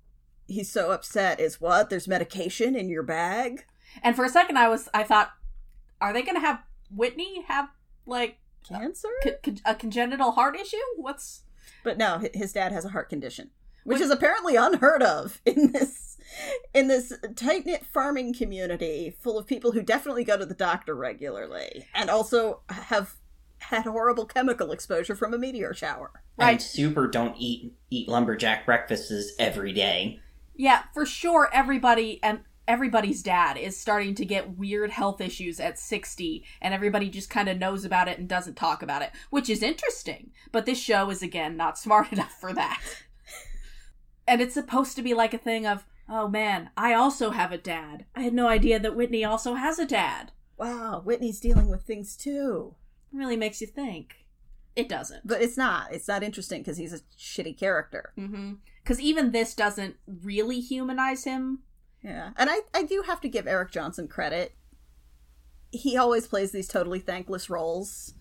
[0.48, 1.88] he's so upset is what?
[1.90, 3.64] There's medication in your bag?
[4.02, 5.30] And for a second, I was I thought,
[6.00, 7.68] are they going to have Whitney have
[8.06, 9.08] like Cancer?
[9.22, 10.76] co- co- a congenital heart issue?
[10.96, 11.42] What's
[11.84, 13.50] But no, his dad has a heart condition,
[13.84, 16.18] which is apparently unheard of in this
[16.72, 20.94] in this tight knit farming community full of people who definitely go to the doctor
[20.96, 23.14] regularly and also have
[23.70, 26.11] had horrible chemical exposure from a meteor shower.
[26.38, 26.62] And Right.
[26.62, 30.20] super don't eat eat lumberjack breakfasts every day.
[30.57, 31.48] yeah, for sure.
[31.53, 37.11] Everybody and everybody's dad is starting to get weird health issues at 60 and everybody
[37.11, 40.64] just kind of knows about it and doesn't talk about it which is interesting but
[40.64, 42.81] this show is again not smart enough for that
[44.27, 47.59] and it's supposed to be like a thing of oh man i also have a
[47.59, 51.83] dad i had no idea that whitney also has a dad Wow, Whitney's dealing with
[51.83, 52.77] things too.
[53.14, 54.16] It really makes you think
[54.77, 55.92] it doesn't But it's not.
[55.92, 58.12] It's not interesting because he's a shitty character.
[58.18, 61.61] mm-hmm because even this doesn't really humanize him
[62.03, 62.31] Yeah.
[62.37, 64.55] And I, I do have to give Eric Johnson credit.
[65.70, 68.14] He always plays these totally thankless roles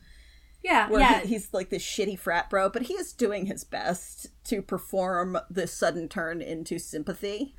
[0.63, 3.63] yeah where yeah he, he's like this shitty frat bro, but he is doing his
[3.65, 7.53] best to perform this sudden turn into sympathy.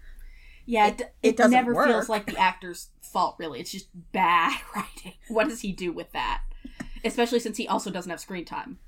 [0.65, 1.89] Yeah, It- it, d- it it, doesn't never work.
[1.89, 3.61] feels like the actor's fault, really.
[3.61, 5.13] It's just bad writing.
[5.29, 6.41] What does he do with that?
[7.05, 8.79] Especially since he also doesn't have screen time.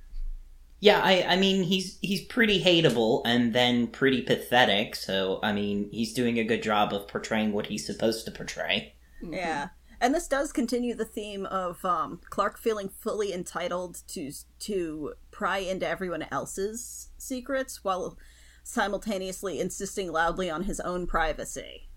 [0.80, 5.88] Yeah, I I mean he's he's pretty hateable and then pretty pathetic, so I mean
[5.90, 8.94] he's doing a good job of portraying what he's supposed to portray.
[9.22, 9.68] Yeah.
[9.98, 15.58] And this does continue the theme of um, Clark feeling fully entitled to to pry
[15.58, 18.18] into everyone else's secrets while
[18.62, 21.88] simultaneously insisting loudly on his own privacy.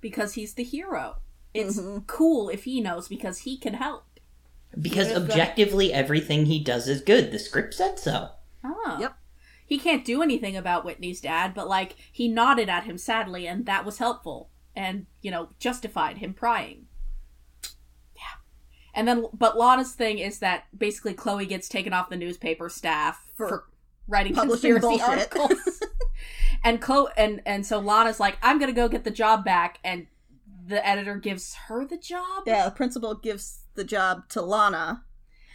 [0.00, 1.16] Because he's the hero.
[1.52, 2.06] It's Mhm.
[2.06, 4.04] cool if he knows because he can help.
[4.78, 7.32] Because Yeah, go objectively everything he does is good.
[7.32, 8.30] The script said so.
[8.64, 8.96] Oh.
[9.00, 9.16] Yep.
[9.64, 13.66] He can't do anything about Whitney's dad, but like he nodded at him sadly, and
[13.66, 16.86] that was helpful, and you know justified him prying.
[18.16, 18.40] Yeah,
[18.94, 23.30] and then but Lana's thing is that basically Chloe gets taken off the newspaper staff
[23.34, 23.64] For for,
[24.06, 25.36] writing publishing conspiracy bullshit.
[25.36, 25.82] articles,
[26.64, 30.06] and Chloe and and so Lana's like, I'm gonna go get the job back, and
[30.66, 35.04] the editor gives her the job, Yeah, the principal gives the job to Lana.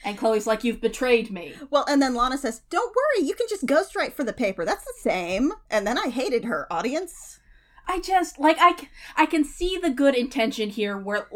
[0.04, 1.54] and Chloe's like, You've betrayed me.
[1.70, 4.66] Well, and then Lana says, Don't worry, you can just ghostwrite for the paper.
[4.66, 5.54] That's the same.
[5.70, 7.40] And then I hated her, audience.
[7.88, 11.28] I just like I, I can see the good intention here where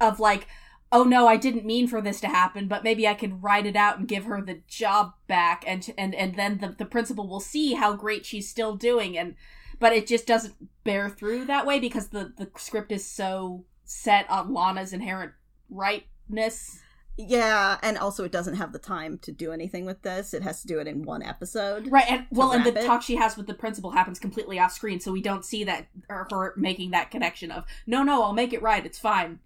[0.00, 0.46] of like
[0.90, 3.76] oh no I didn't mean for this to happen but maybe I can write it
[3.76, 7.40] out and give her the job back and and and then the the principal will
[7.40, 9.36] see how great she's still doing and
[9.78, 14.28] but it just doesn't bear through that way because the the script is so set
[14.30, 15.32] on Lana's inherent
[15.74, 16.80] rightness.
[17.16, 20.34] Yeah, and also it doesn't have the time to do anything with this.
[20.34, 21.86] It has to do it in one episode.
[21.88, 22.86] Right, and well, and the it.
[22.86, 25.86] talk she has with the principal happens completely off screen, so we don't see that
[26.08, 29.38] or her making that connection of no, no, I'll make it right, it's fine.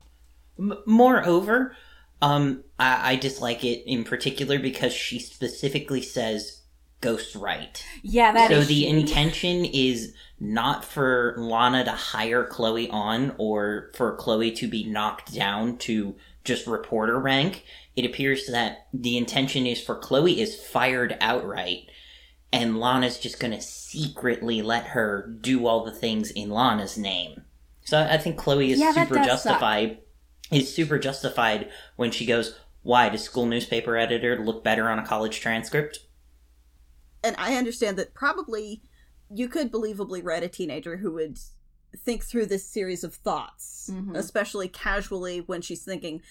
[0.59, 1.77] M- moreover,
[2.23, 6.63] um, I-, I dislike it in particular because she specifically says
[7.03, 7.85] ghost right.
[8.03, 9.01] Yeah, that so is the shitty.
[9.01, 15.35] intention is not for Lana to hire Chloe on or for Chloe to be knocked
[15.35, 17.65] down to just reporter rank.
[17.97, 21.89] It appears that the intention is for Chloe is fired outright
[22.53, 27.43] and Lana's just going to secretly let her do all the things in Lana's name.
[27.85, 29.27] So I think Chloe is Yeah, super does suck.
[29.27, 29.99] justified
[30.51, 35.07] is super justified when she goes, "Why does school newspaper editor look better on a
[35.07, 36.01] college transcript?"
[37.23, 38.83] And I understand that probably
[39.31, 41.39] you could believably write a teenager who would
[41.97, 44.17] think through this series of thoughts, Mhm.
[44.17, 46.23] especially casually when she's thinking,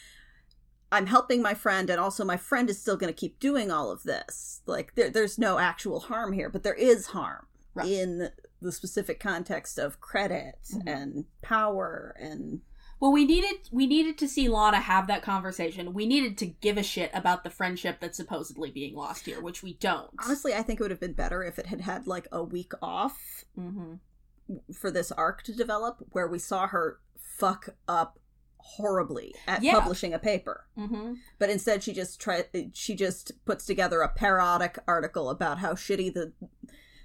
[0.91, 3.91] I'm helping my friend, and also my friend is still going to keep doing all
[3.91, 4.61] of this.
[4.65, 7.87] Like, there, there's no actual harm here, but there is harm Right.
[7.89, 8.31] in
[8.61, 10.83] the specific context of credit Mhm.
[10.87, 12.61] and power and
[12.99, 15.93] Well, we needed we needed to see Lana have that conversation.
[15.93, 19.61] We needed to give a shit about the friendship that's supposedly being lost here, which
[19.61, 20.09] we don't.
[20.23, 22.71] honestly i think it would have been better if it had had like a week
[22.81, 23.95] off hmm
[24.73, 28.17] for this arc to develop where we saw her fuck up
[28.59, 29.73] horribly at Yeah.
[29.79, 34.79] publishing a paper hmm but instead she just try she just puts together a parodic
[34.87, 36.31] article about how shitty the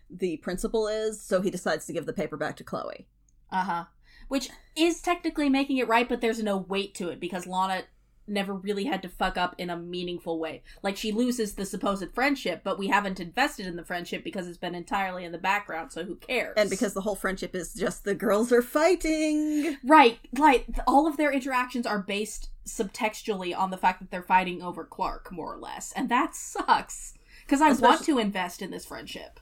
[0.08, 3.06] the principal is so he decides to give the paper back to chloe
[3.50, 3.84] Uh huh.
[4.32, 7.82] Which is technically making it right, but there's no weight to it because Lana
[8.26, 10.62] never really had to fuck up in a meaningful way.
[10.82, 14.56] Like she loses the supposed friendship, but we haven't invested in the friendship because it's
[14.56, 16.54] been entirely in the background, so who cares?
[16.56, 19.76] And because the whole friendship is just the girls are fighting.
[19.84, 24.62] Right, like all of their interactions are based subtextually on the fact that they're fighting
[24.62, 27.12] over Clark, more or less, and that sucks.
[27.44, 29.40] Because I want to invest in this friendship.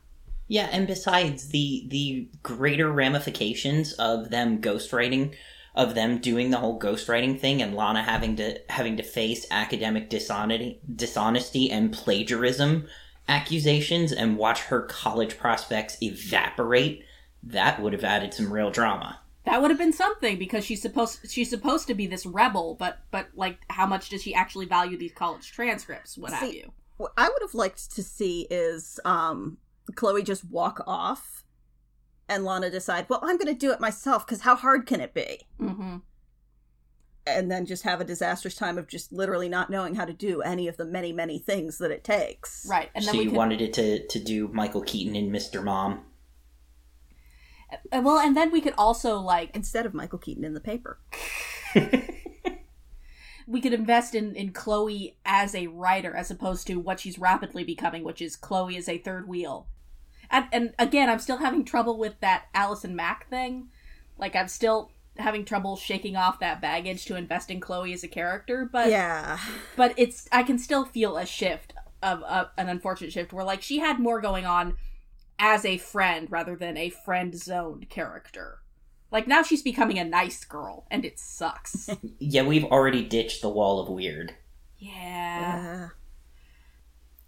[0.51, 5.37] Yeah, and besides the the greater ramifications of them ghostwriting,
[5.77, 10.11] of them doing the whole ghostwriting thing, and Lana having to having to face academic
[10.11, 12.89] dishonesty, dishonesty and plagiarism
[13.29, 17.05] accusations, and watch her college prospects evaporate.
[17.45, 19.21] That would have added some real drama.
[19.45, 22.99] That would have been something because she's supposed she's supposed to be this rebel, but
[23.13, 26.19] but like how much does she actually value these college transcripts?
[26.19, 26.73] What have you?
[26.97, 29.57] What I would have liked to see is um
[29.97, 31.41] Chloe just walk off
[32.31, 35.13] and Lana decide, well, I'm going to do it myself because how hard can it
[35.13, 35.49] be?
[35.61, 35.97] Mm-hmm.
[37.27, 40.41] And then just have a disastrous time of just literally not knowing how to do
[40.41, 42.67] any of the many, many things that it takes.
[42.71, 45.31] Right, and then so we you could, wanted it to to do Michael Keaton and
[45.31, 45.63] Mr.
[45.63, 46.05] Mom.
[47.93, 50.99] uh, well, and then we could also like Instead of Michael Keaton in the paper.
[53.47, 57.65] we could invest in in Chloe as a writer as opposed to what she's rapidly
[57.65, 59.67] becoming, which is Chloe as a third wheel.
[60.31, 63.69] And and again, I'm still having trouble with that Allison Mack thing.
[64.19, 68.09] Like I'm still having trouble shaking off that baggage to invest in Chloe as a
[68.09, 69.39] character, but yeah.
[69.77, 73.63] but it's I can still feel a shift of uh, an unfortunate shift where like
[73.63, 74.77] she had more going on
[75.39, 78.59] as a friend rather than a friend zoned character.
[79.11, 81.91] Like now she's becoming a nice girl and it sucks.
[82.19, 84.35] Yeah, we've already ditched the wall of weird.
[84.79, 85.89] yeah.
[85.91, 85.95] Uh,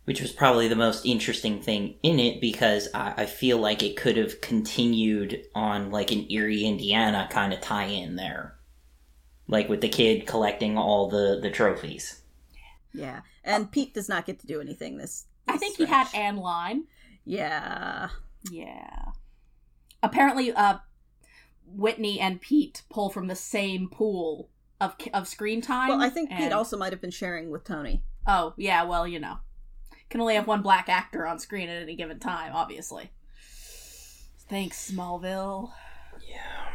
[0.05, 3.97] which was probably the most interesting thing in it because I, I feel like it
[3.97, 8.57] could have continued on like an Erie, Indiana kind of tie in there,
[9.47, 12.23] like with the kid collecting all the the trophies.
[12.93, 13.21] yeah.
[13.45, 15.27] And Pete does not get to do anything this.
[15.49, 16.21] I this think he had stretch.
[16.21, 16.85] Anne line.
[17.25, 18.09] Yeah.
[18.51, 19.13] Yeah.
[20.03, 20.79] Apparently, uh,
[21.67, 24.49] Whitney and Pete pull from the same pool
[24.81, 25.89] of of screen time.
[25.89, 28.03] Well, I think Pete also might have been sharing with Tony.
[28.27, 29.39] Oh, yeah, well, you know.
[30.13, 33.11] Can only have one black actor on screen at any given time, obviously.
[34.47, 35.73] Thanks, Smallville.
[36.29, 36.69] Yeah.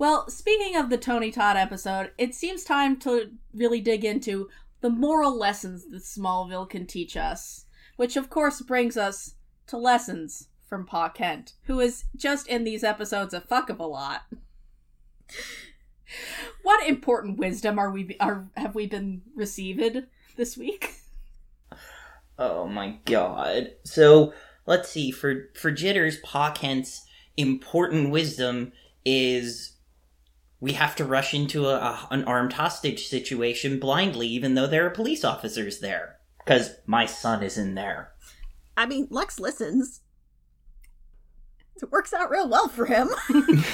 [0.00, 4.48] Well, speaking of the Tony Todd episode, it seems time to really dig into
[4.80, 7.66] the moral lessons that Smallville can teach us.
[7.94, 9.36] Which, of course, brings us
[9.68, 13.86] to lessons from Pa Kent, who is just in these episodes a fuck of a
[13.86, 14.22] lot.
[16.64, 20.02] what important wisdom are we are have we been received
[20.36, 20.95] this week?
[22.38, 23.72] Oh my god.
[23.84, 24.32] So
[24.66, 25.10] let's see.
[25.10, 28.72] For for jitters, Pa Kent's important wisdom
[29.04, 29.72] is
[30.60, 34.86] we have to rush into a, a an armed hostage situation blindly, even though there
[34.86, 36.16] are police officers there.
[36.38, 38.12] Because my son is in there.
[38.76, 40.02] I mean, Lex listens.
[41.82, 43.08] It works out real well for him.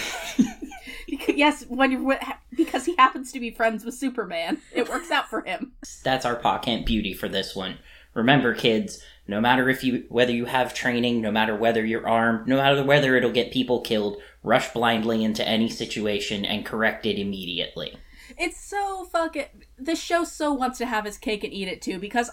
[1.06, 5.10] Because, yes, when you're wi- because he happens to be friends with Superman, it works
[5.10, 5.72] out for him.
[6.02, 7.76] That's our Pa Kent beauty for this one.
[8.14, 12.46] Remember, kids, no matter if you whether you have training, no matter whether you're armed,
[12.46, 17.18] no matter whether it'll get people killed, rush blindly into any situation and correct it
[17.18, 17.96] immediately.
[18.38, 19.46] It's so fucking.
[19.78, 22.30] This show so wants to have its cake and eat it too because,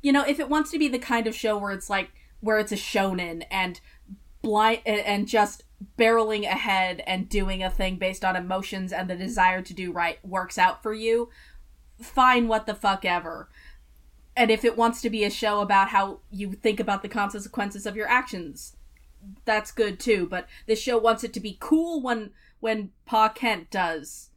[0.00, 2.58] you know, if it wants to be the kind of show where it's like where
[2.58, 3.80] it's a shonen and
[4.40, 5.64] blind and, and just
[5.98, 10.24] barreling ahead and doing a thing based on emotions and the desire to do right
[10.24, 11.28] works out for you,
[12.00, 13.48] fine, what the fuck ever.
[14.36, 17.86] And if it wants to be a show about how you think about the consequences
[17.86, 18.76] of your actions,
[19.44, 20.26] that's good too.
[20.26, 22.30] But this show wants it to be cool when
[22.60, 24.30] when Pa Kent does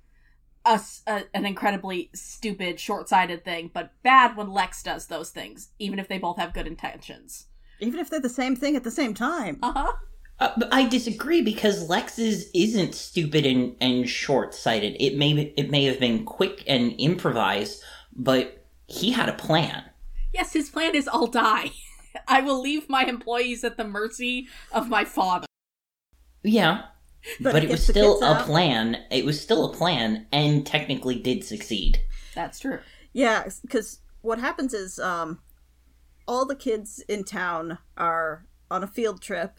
[0.65, 6.07] us an incredibly stupid, short-sighted thing, but bad when Lex does those things, even if
[6.07, 7.45] they both have good intentions.
[7.79, 9.59] Even if they're the same thing at the same time.
[9.61, 9.93] Uh huh.
[10.39, 14.97] Uh, but I disagree because Lex's isn't stupid and, and short sighted.
[14.99, 17.81] It may it may have been quick and improvised,
[18.13, 19.83] but he had a plan.
[20.33, 21.71] Yes, his plan is I'll die.
[22.27, 25.45] I will leave my employees at the mercy of my father.
[26.43, 26.83] Yeah,
[27.39, 28.45] But but, it it was still a out.
[28.45, 28.97] plan.
[29.11, 32.01] It was still a plan, and technically did succeed.
[32.35, 32.79] That's true.
[33.13, 35.39] Yeah, because what happens is um,
[36.27, 39.57] all the kids in town are on a field trip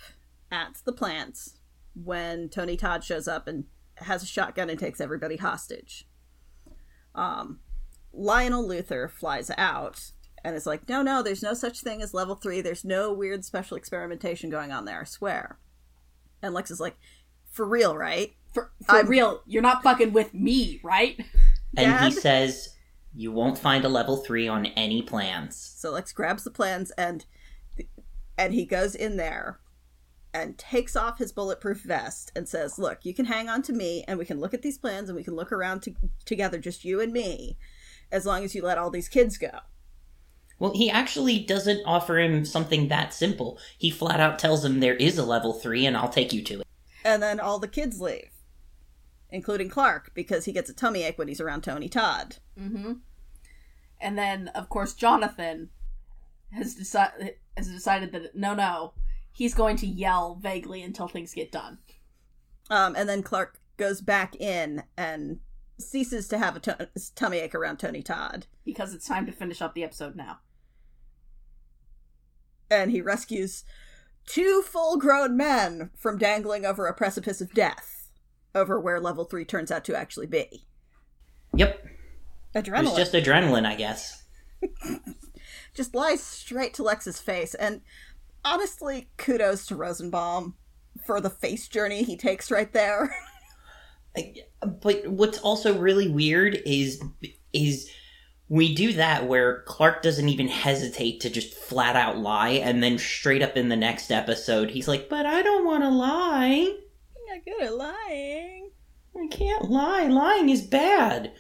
[0.53, 1.39] at the plant
[1.95, 3.65] when Tony Todd shows up and
[3.97, 6.07] has a shotgun and takes everybody hostage.
[7.15, 7.61] Um,
[8.17, 10.11] Lionel Luthor flies out
[10.45, 12.61] and is like, no, no, there's no such thing as level three.
[12.61, 15.59] There's no weird special experimentation going on there, I swear.
[16.43, 16.97] And Lex is like,
[17.51, 18.35] for real, right?
[18.55, 21.21] For, for I'm- real, you're not fucking with me, right?
[21.77, 22.75] And he says,
[23.15, 25.57] You won't find a level three on any plans.
[25.77, 27.27] So Lex grabs the plans and
[28.39, 29.59] and he goes in there
[30.35, 34.05] and takes off his bulletproof vest and says, "Look, you can hang on to me
[34.07, 35.95] and we can look at these plans and we can look around to-
[36.27, 37.57] together just you and me
[38.11, 39.51] as long as you let all these kids go."
[40.59, 43.59] Well, he actually doesn't offer him something that simple.
[43.77, 46.61] He flat out tells him there is a level three and I'll take you to
[46.61, 46.67] it.
[47.05, 48.31] And then all the kids leave,
[49.31, 52.37] including Clark because he gets a tummy ache when he's around Tony Todd.
[52.59, 52.95] Mm-hmm.
[54.01, 55.71] And then, of course, Jonathan
[56.53, 58.95] has decided has decided that no, no,
[59.33, 61.79] he's going to yell vaguely until things get done.
[62.71, 65.41] Um, and then Clark goes back in and
[65.79, 66.73] ceases to have a t-
[67.15, 68.47] tummy ache around Tony Todd.
[68.65, 70.39] because it's time to finish up the episode now.
[72.71, 73.65] And he rescues
[74.27, 78.11] two full grown men from dangling over a precipice of death,
[78.55, 80.67] over where level 3 turns out to actually be.
[81.55, 81.87] Yep.
[82.55, 82.87] Adrenaline.
[82.87, 84.25] It's just adrenaline, I guess.
[85.75, 87.55] just lies straight to Lex's face.
[87.55, 87.83] And
[88.45, 90.55] honestly, kudos to Rosenbaum
[91.05, 93.15] for the face journey he takes right there.
[94.61, 97.03] But what's also really weird is
[97.53, 97.91] is
[98.49, 102.99] we do that where Clark doesn't even hesitate to just flat out lie, and then
[102.99, 106.77] straight up in the next episode, he's like, "But I don't want to lie.
[107.17, 108.71] I'm not good at lying.
[109.17, 110.07] I can't lie.
[110.07, 111.33] Lying is bad.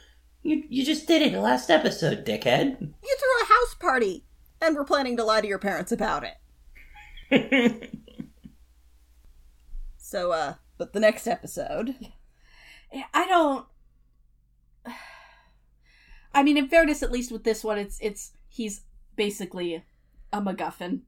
[0.42, 4.24] You you just did it last episode, dickhead." You threw a house party
[4.60, 6.24] and we're planning to lie to your parents about
[7.30, 7.92] it.
[10.06, 11.96] So, uh, but the next episode.
[13.14, 13.66] I don't.
[16.34, 18.82] I mean, in fairness, at least with this one, it's it's he's
[19.16, 19.82] basically
[20.32, 21.00] a MacGuffin.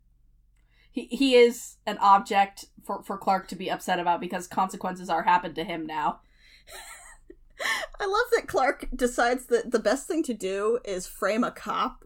[0.91, 5.23] He he is an object for for Clark to be upset about because consequences are
[5.25, 6.21] happened to him now.
[8.01, 12.05] I love that Clark decides that the best thing to do is frame a cop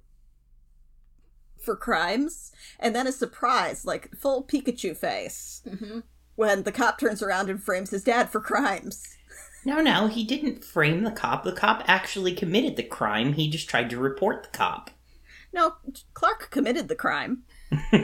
[1.61, 6.01] for crimes and then is surprised, like full Pikachu face, Mm-hmm.
[6.35, 9.16] when the cop turns around and frames his dad for crimes.
[9.64, 11.44] No, no, he didn't frame the cop.
[11.44, 13.34] The cop actually committed the crime.
[13.34, 14.90] He just tried to report the cop.
[15.52, 15.74] No,
[16.14, 17.42] Clark committed the crime.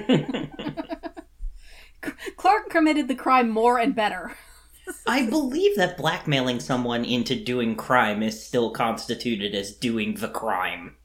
[2.37, 4.37] Clark committed the crime more and better.
[5.07, 10.97] I believe that blackmailing someone into doing crime is still constituted as doing the crime.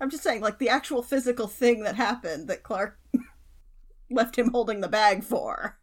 [0.00, 2.98] I'm just saying, like, the actual physical thing that happened that Clark
[4.10, 5.78] left him holding the bag for.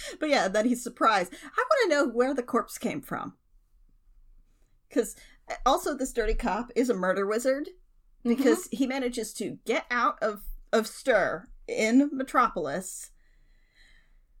[0.20, 1.32] but yeah, then he's surprised.
[1.32, 3.34] I want to know where the corpse came from.
[4.88, 5.16] Because
[5.50, 8.30] uh, also, this dirty cop is a murder wizard mm-hmm.
[8.30, 10.42] because he manages to get out of,
[10.72, 13.10] of Stir in Metropolis,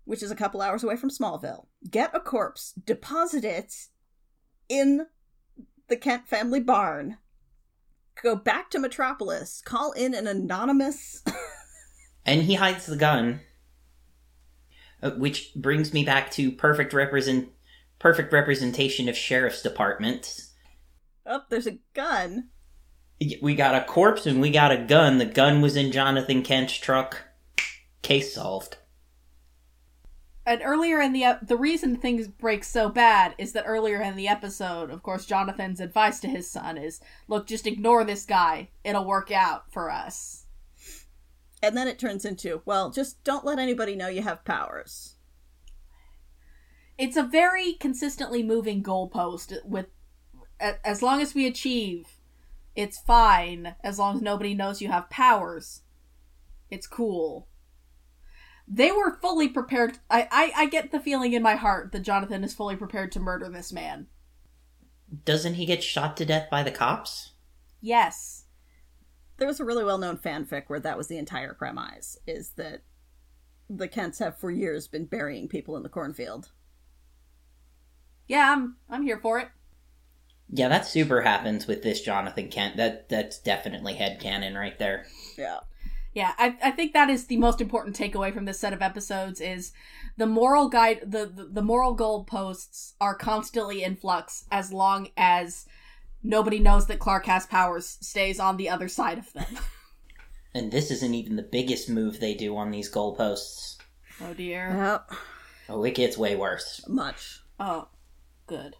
[0.04, 3.88] which is a couple hours away from Smallville, get a corpse, deposit it
[4.68, 5.06] in
[5.88, 7.18] the Kent family barn,
[8.22, 11.22] go back to Metropolis, call in an anonymous.
[12.26, 13.40] And he hides the gun.
[15.02, 17.50] Uh, which brings me back to perfect represent
[17.98, 20.54] perfect representation of sheriff's departments.
[21.26, 22.48] oh, there's a gun.
[23.40, 25.18] We got a corpse and we got a gun.
[25.18, 27.22] The gun was in Jonathan Kent's truck.
[28.02, 28.76] Case solved.
[30.44, 34.14] And earlier in the ep- the reason things break so bad is that earlier in
[34.16, 38.68] the episode, of course, Jonathan's advice to his son is, "Look, just ignore this guy.
[38.84, 40.45] It'll work out for us."
[41.62, 45.16] And then it turns into, well, just don't let anybody know you have powers.
[46.98, 49.52] It's a very consistently moving goalpost.
[49.64, 49.86] With
[50.60, 52.06] as long as we achieve,
[52.74, 53.74] it's fine.
[53.82, 55.82] As long as nobody knows you have powers,
[56.70, 57.48] it's cool.
[58.68, 59.98] They were fully prepared.
[60.10, 63.20] I, I, I get the feeling in my heart that Jonathan is fully prepared to
[63.20, 64.08] murder this man.
[65.24, 67.32] Doesn't he get shot to death by the cops?
[67.80, 68.35] Yes.
[69.38, 72.82] There was a really well known fanfic where that was the entire premise is that
[73.68, 76.50] the Kents have for years been burying people in the cornfield.
[78.28, 79.48] Yeah, I'm I'm here for it.
[80.48, 82.76] Yeah, that super happens with this Jonathan Kent.
[82.76, 85.06] That that's definitely head headcanon right there.
[85.36, 85.60] Yeah.
[86.14, 89.38] Yeah, I, I think that is the most important takeaway from this set of episodes
[89.38, 89.72] is
[90.16, 95.66] the moral guide the, the, the moral goalposts are constantly in flux as long as
[96.26, 99.46] nobody knows that Clark has powers stays on the other side of them.
[100.54, 103.76] And this isn't even the biggest move they do on these goalposts.
[104.22, 104.72] oh dear.
[104.74, 105.10] Yep.
[105.68, 106.82] Oh, it gets way worse.
[106.88, 107.42] Much.
[107.60, 107.88] Oh,
[108.46, 108.76] good.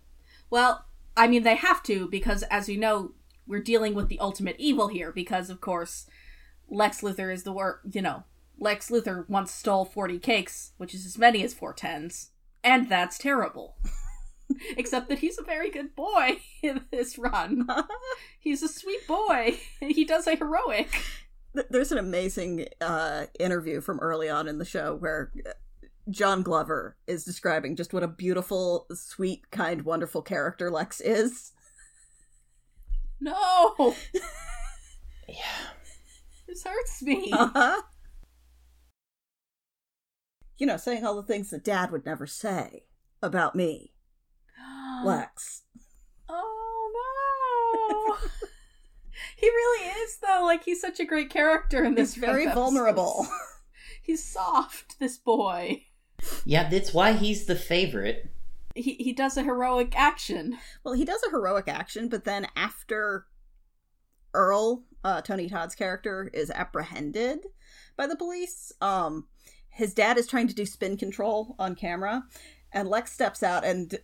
[0.48, 0.86] Well,
[1.18, 3.12] I mean they have to because as we know,
[3.46, 6.06] we're dealing with the ultimate evil here because of course
[6.70, 8.24] Lex Luthor is the wor you know,
[8.58, 12.30] Lex Luthor once stole 40 cakes, which is as many as four tens,
[12.64, 13.76] and that's terrible.
[14.76, 17.66] Except that he's a very good boy in this run.
[18.38, 19.58] He's a sweet boy.
[19.80, 21.02] He does a heroic.
[21.70, 25.50] There's an amazing uh, interview from early on in the show where uh,
[26.10, 31.52] John Glover is describing just what a beautiful, sweet, kind, wonderful character Lex is.
[33.20, 33.94] No,
[35.28, 35.34] Yeah.
[36.46, 37.30] this hurts me.
[37.32, 37.82] Uh-huh.
[40.58, 42.84] You know, saying all the things that Dad would never say
[43.22, 43.92] about me,
[45.04, 45.62] Lex.
[46.28, 48.28] Oh no.
[49.36, 50.42] he really is though.
[50.44, 52.14] Like he's such a great character in this.
[52.14, 52.60] He's very episode.
[52.60, 53.26] vulnerable.
[54.02, 55.86] He's soft, this boy.
[56.44, 58.30] Yeah, that's why he's the favorite.
[58.76, 60.58] He he does a heroic action.
[60.84, 63.26] Well, he does a heroic action, but then after
[64.32, 67.40] Earl, uh, Tony Todd's character, is apprehended
[67.96, 69.26] by the police, um,
[69.70, 72.24] his dad is trying to do spin control on camera,
[72.76, 73.98] and Lex steps out and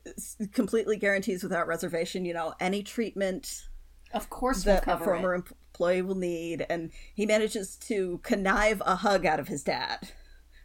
[0.53, 3.69] completely guarantees without reservation, you know, any treatment
[4.13, 5.45] Of course, we'll that a former it.
[5.75, 10.11] employee will need, and he manages to connive a hug out of his dad.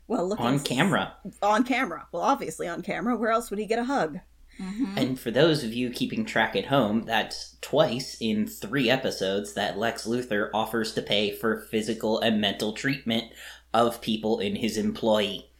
[0.07, 1.13] Well, looking On camera.
[1.41, 2.07] On camera.
[2.11, 3.15] Well, obviously on camera.
[3.17, 4.19] Where else would he get a hug?
[4.57, 4.97] Mhm.
[4.97, 9.77] And for those of you keeping track at home, that's twice in three episodes that
[9.77, 13.31] Lex Luthor offers to pay for physical and mental treatment
[13.73, 15.51] of people in his employee.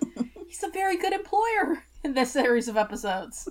[0.52, 3.48] He's a very good employer in this series of episodes.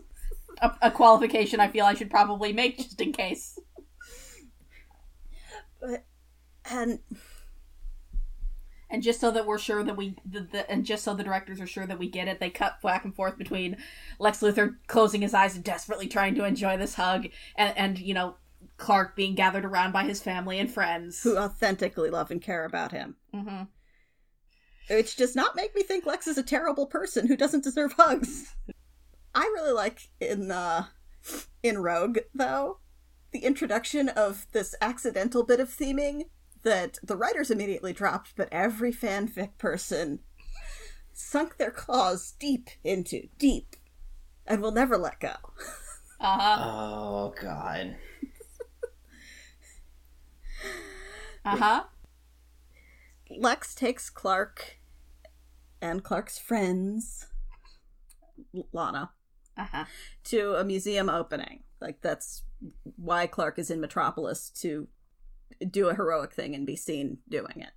[0.61, 3.57] A, a qualification I feel I should probably make just in case.
[6.63, 6.99] And
[8.91, 11.59] And just so that we're sure that we, the, the, and just so the directors
[11.59, 13.77] are sure that we get it, they cut back and forth between
[14.19, 18.13] Lex Luthor closing his eyes and desperately trying to enjoy this hug, and, and you
[18.13, 18.35] know,
[18.77, 21.23] Clark being gathered around by his family and friends.
[21.23, 23.15] who authentically love and care about him.
[23.33, 23.63] hmm
[24.89, 28.55] Which does not make me think Lex is a terrible person who doesn't deserve hugs.
[29.33, 30.85] I really like in uh
[31.63, 32.79] in Rogue though
[33.31, 36.23] the introduction of this accidental bit of theming
[36.63, 40.19] that the writers immediately dropped, but every fanfic person
[41.13, 43.75] sunk their claws deep into, deep,
[44.45, 45.33] and will never let go.
[46.19, 46.57] Uh huh.
[46.63, 47.95] Oh, God.
[51.43, 51.83] Uh huh.
[53.39, 54.79] Lex takes Clark
[55.81, 57.27] and Clark's friends,
[58.71, 59.11] Lana,
[59.57, 59.85] Uh huh.
[60.25, 61.63] to a museum opening.
[61.79, 62.43] Like that's
[62.95, 64.87] why Clark is in Metropolis to
[65.69, 67.71] do a heroic thing and be seen doing it.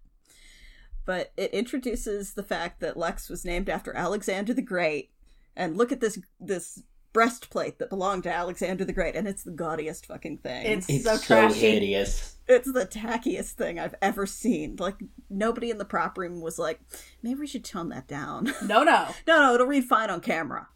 [1.06, 5.10] But it introduces the fact that Lex was named after Alexander the Great,
[5.56, 6.82] and look at this this
[7.14, 10.66] breastplate that belonged to Alexander the Great, and it's the gaudiest fucking thing.
[10.66, 11.60] It's, It's so so, trashy.
[11.60, 12.36] hideous.
[12.46, 14.76] it's the tackiest thing I've ever seen.
[14.78, 14.96] Like
[15.30, 16.80] nobody in the prop room was like,
[17.22, 18.52] maybe we should tone that down.
[18.62, 19.06] No, no.
[19.26, 20.68] no, no, it'll read fine on camera.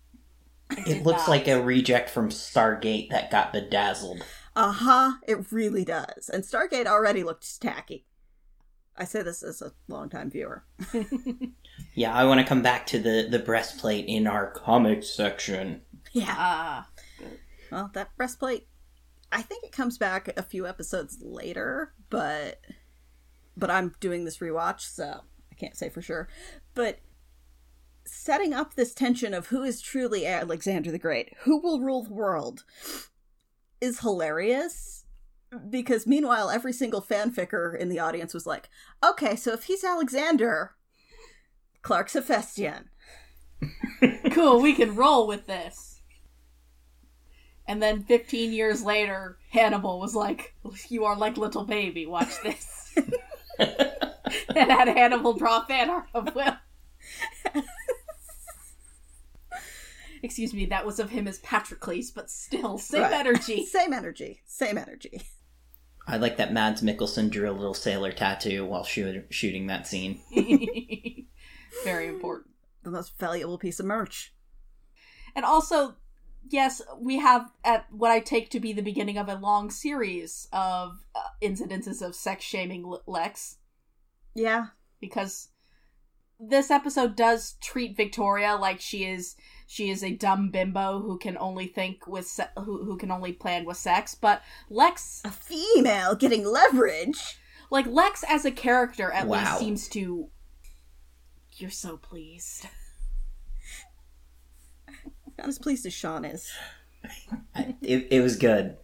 [0.87, 1.29] It looks not.
[1.29, 4.23] like a reject from Stargate that got bedazzled.
[4.55, 6.29] Uh huh, it really does.
[6.33, 8.05] And Stargate already looked tacky.
[8.97, 10.65] I say this as a longtime viewer.
[11.95, 15.81] Yeah, I want to come back to the, the breastplate in our comics section.
[16.19, 16.35] Yeah.
[16.37, 16.89] Ah.
[17.71, 18.67] Well, that breastplate,
[19.31, 22.61] I think it comes back a few episodes later, but
[23.57, 26.29] but I'm doing this rewatch, so I can't say for sure.
[26.75, 27.01] But
[28.05, 32.15] setting up this tension of who is truly Alexander the Great, who will rule the
[32.15, 32.65] world,
[33.81, 35.05] is hilarious.
[35.71, 38.69] Because meanwhile, every single fanficker in the audience was like,
[39.03, 40.75] okay, so if he's Alexander,
[41.81, 42.91] Clark's Hephaestion.
[44.33, 45.88] cool, we can roll with this.
[47.69, 50.55] And then 15 years later, Hannibal was like,
[50.89, 52.97] You are like little baby, watch this.
[53.59, 56.57] and had Hannibal draw fan art of Will.
[60.23, 63.13] Excuse me, that was of him as Patroclus, but still, same Right.
[63.13, 63.65] energy.
[63.71, 64.41] Same energy.
[64.47, 65.23] Same energy.
[66.09, 70.21] I like that Mads Mikkelsen drew a little sailor tattoo while shoot, shooting that scene.
[71.85, 72.51] Very important.
[72.83, 74.33] The most valuable piece of merch.
[75.37, 75.97] And also,
[76.49, 80.49] yes, we have at what I take to be the beginning of a long series
[80.53, 83.57] of uh, incidences of sex shaming Lex
[84.35, 84.67] Yeah.
[85.01, 85.49] because
[86.41, 89.35] this episode does treat Victoria like she is
[89.67, 93.33] she is a dumb bimbo who can only think with se- who who can only
[93.33, 97.39] plan with sex, but Lex A female getting leverage.
[97.71, 99.39] like Lex as a character at Wow.
[99.41, 100.29] least seems to
[101.57, 102.67] you're so pleased.
[105.39, 106.51] Not as pleased as Sean is.
[107.81, 108.77] It, it was good.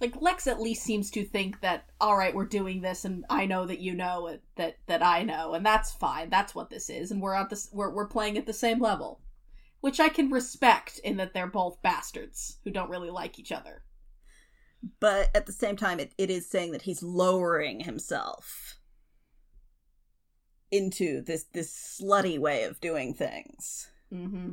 [0.00, 3.46] like Lex at least seems to think that all right, we're doing this, and I
[3.46, 6.28] know that you know it, that that I know, and that's fine.
[6.30, 9.20] That's what this is, and we're at this we're we're playing at the same level.
[9.80, 13.82] which I can respect in that they're both bastards who don't really like each other.
[14.98, 18.78] But at the same time, it, it is saying that he's lowering himself
[20.70, 23.90] into this this slutty way of doing things.
[24.12, 24.52] Mm-hmm.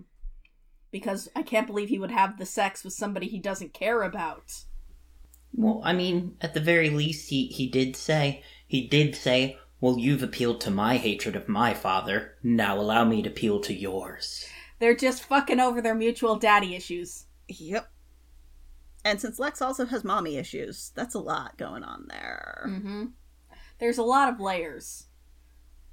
[0.92, 4.64] Because I can't believe he would have the sex with somebody he doesn't care about.
[5.54, 9.98] Well, I mean, at the very least, he, he did say, he did say, well,
[9.98, 12.36] you've appealed to my hatred of my father.
[12.44, 14.46] Now allow me to appeal to yours.
[14.80, 17.26] They're just fucking over their mutual daddy issues.
[17.48, 17.90] Yep.
[19.04, 22.66] And since Lex also has mommy issues, that's a lot going on there.
[22.68, 23.06] Mm-hmm.
[23.80, 25.08] There's a lot of layers.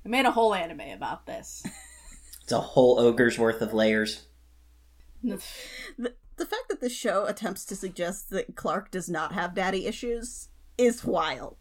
[0.05, 1.67] I made a whole anime about this.
[2.49, 4.23] It's a whole ogre's worth of layers.
[5.23, 5.39] The,
[5.99, 10.49] the fact that the show attempts to suggest that Clark does not have daddy issues
[10.79, 11.59] is wild.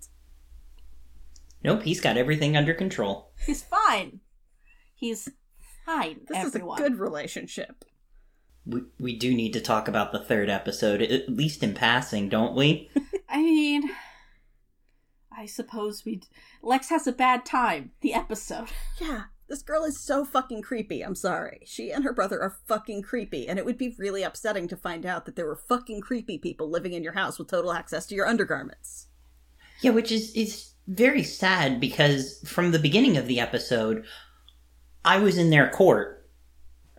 [1.62, 3.34] Nope, he's got everything under control.
[3.46, 4.22] He's fine.
[4.96, 5.28] He's
[5.86, 6.80] fine, This everyone.
[6.80, 7.84] is a good relationship.
[8.66, 12.56] We, we do need to talk about the third episode, at least in passing, don't
[12.56, 12.90] we?
[13.30, 13.90] I mean,
[15.38, 16.22] I suppose we.
[16.62, 17.92] Lex has a bad time.
[18.00, 18.70] The episode.
[19.02, 21.02] Yeah, this girl is so fucking creepy.
[21.02, 21.62] I'm sorry.
[21.66, 25.06] She and her brother are fucking creepy, and it would be really upsetting to find
[25.06, 28.16] out that there were fucking creepy people living in your house with total access to
[28.16, 29.08] your undergarments.
[29.82, 34.06] Yeah, which is is very sad because from the beginning of the episode,
[35.06, 36.30] I was in their court.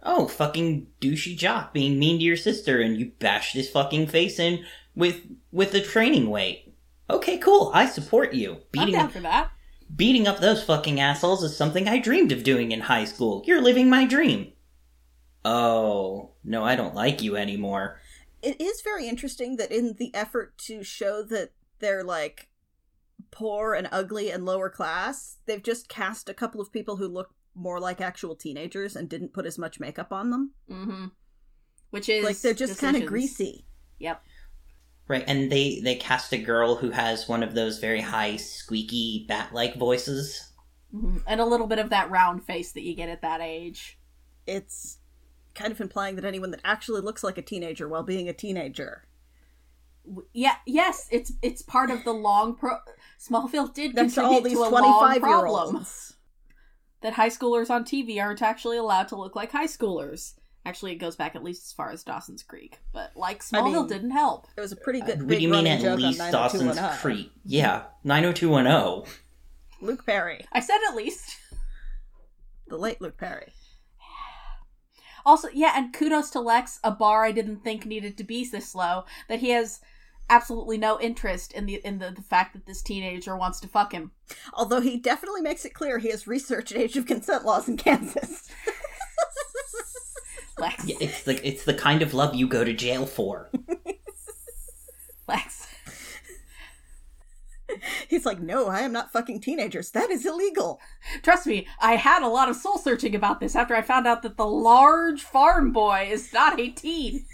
[0.03, 4.38] Oh, fucking douchey jock being mean to your sister, and you bashed his fucking face
[4.38, 5.20] in with
[5.53, 6.74] with a training weight.
[7.11, 7.70] Okay, cool.
[7.74, 8.53] I support you.
[8.53, 9.51] I'm Beating down up, for that.
[9.95, 13.43] Beating up those fucking assholes is something I dreamed of doing in high school.
[13.47, 14.53] You're living my dream.
[15.45, 18.01] Oh no, I don't like you anymore.
[18.43, 22.49] It is very interesting that in the effort to show that they're like
[23.30, 27.34] poor and ugly and lower class, they've just cast a couple of people who look
[27.55, 30.53] more like actual teenagers and didn't put as much makeup on them.
[30.70, 31.07] Mm-hmm.
[31.91, 33.66] Which is like they're just kind of greasy.
[33.99, 34.22] Yep.
[35.09, 39.24] Right, and they they cast a girl who has one of those very high, squeaky,
[39.26, 40.52] bat-like voices.
[40.92, 43.98] hmm And a little bit of that round face that you get at that age.
[44.46, 44.98] It's
[45.54, 49.04] kind of implying that anyone that actually looks like a teenager while being a teenager.
[50.32, 50.56] Yeah.
[50.66, 51.09] Yes.
[51.11, 52.76] It's it's part of the long pro.
[53.18, 55.86] Smallville did That's contribute all these to a 25 long problem
[57.00, 60.34] that high schoolers on TV aren't actually allowed to look like high schoolers.
[60.68, 63.72] Actually, it goes back at least as far as Dawson's Creek, but like I Smallville
[63.72, 64.48] mean, didn't help.
[64.54, 66.30] It was a pretty good what big do you mean at least oh oh.
[66.30, 67.32] Dawson's Creek?
[67.42, 69.10] Yeah, 90210.
[69.80, 70.44] Luke Perry.
[70.52, 71.38] I said at least.
[72.66, 73.52] The late Luke Perry.
[75.24, 78.74] Also, yeah, and kudos to Lex, a bar I didn't think needed to be this
[78.74, 79.04] low.
[79.28, 79.80] That he has
[80.30, 83.92] absolutely no interest in the in the, the fact that this teenager wants to fuck
[83.92, 84.12] him.
[84.52, 88.47] Although he definitely makes it clear he has researched age of consent laws in Kansas.
[90.59, 93.50] Lex, Yeah, it's the it's the kind of love you go to jail for.
[95.28, 95.66] Lex.
[98.09, 99.90] He's like, no, I am not fucking teenagers.
[99.90, 100.80] That is illegal.
[101.22, 104.22] Trust me, I had a lot of soul searching about this after I found out
[104.22, 107.26] that the large farm boy is not 18.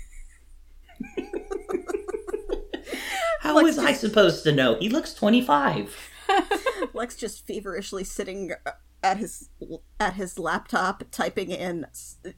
[3.40, 4.74] How Like, was I supposed to know?
[4.76, 6.10] He looks 25.
[6.94, 8.72] Lex just feverishly sitting uh,
[9.04, 9.50] at his
[10.00, 11.86] at his laptop typing in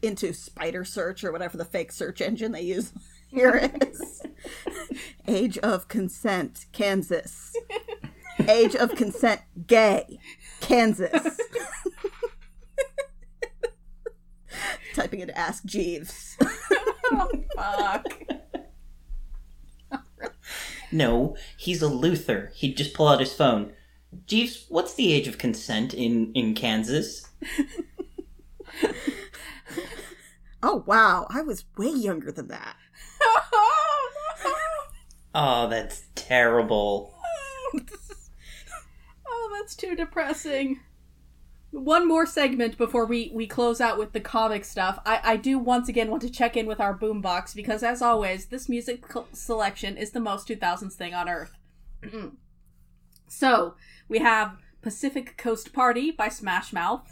[0.02, 2.92] into spider search or whatever the fake search engine they use
[3.28, 4.22] here is
[5.28, 7.54] age of consent kansas
[8.48, 10.18] age of consent gay
[10.60, 11.38] kansas
[14.94, 16.36] typing into ask jeeves
[17.12, 18.06] oh, fuck.
[20.92, 22.52] No, he's a Luthor.
[22.54, 23.72] He'd just pull out his phone.
[24.26, 27.28] Jeeves, what's the age of consent in, in Kansas?
[30.62, 32.76] oh wow i was way younger than that
[35.38, 37.14] Oh, that's terrible.
[39.28, 40.80] oh, that's too depressing.
[41.72, 44.98] One more segment before we, we close out with the comic stuff.
[45.04, 48.46] I, I do once again want to check in with our boombox because, as always,
[48.46, 51.52] this music col- selection is the most 2000s thing on earth.
[53.28, 53.74] so,
[54.08, 57.08] we have Pacific Coast Party by Smash Mouth,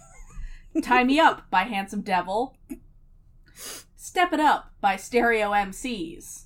[0.82, 2.56] Tie Me Up by Handsome Devil,
[3.96, 6.44] Step It Up by Stereo MCs,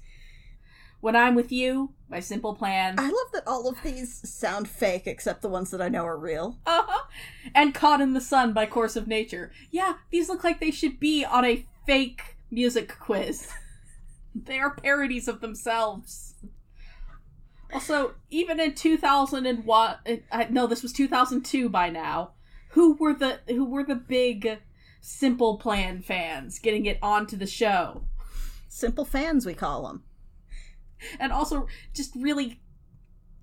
[1.00, 2.94] When I'm With You by Simple Plan.
[2.98, 6.16] i love that all of these sound fake except the ones that i know are
[6.16, 7.06] real Uh-huh.
[7.54, 9.52] And Caught in the Sun by Course of Nature.
[9.70, 13.48] Yeah, these look like they should be on a fake music quiz.
[14.34, 16.34] they are parodies of themselves.
[17.72, 19.96] Also, even in 2001,
[20.30, 22.32] uh, no, this was 2002 by now.
[22.70, 24.58] Who were the who were the big
[25.00, 28.04] Simple Plan fans getting it onto the show.
[28.68, 30.02] Simple fans, we call them.
[31.18, 32.60] And also just really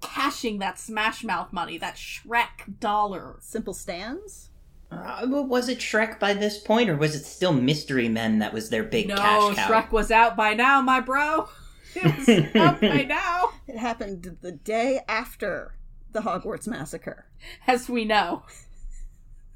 [0.02, 3.38] cashing that Smash Mouth money, that Shrek dollar.
[3.42, 4.50] Simple stands?
[4.92, 8.70] Uh, was it Shrek by this point, or was it still Mystery Men that was
[8.70, 9.68] their big no, cash cow?
[9.68, 11.50] Shrek was out by now, my bro.
[11.96, 15.76] It was out by now, It happened the day after
[16.12, 17.26] the Hogwarts massacre.
[17.68, 18.44] as we know.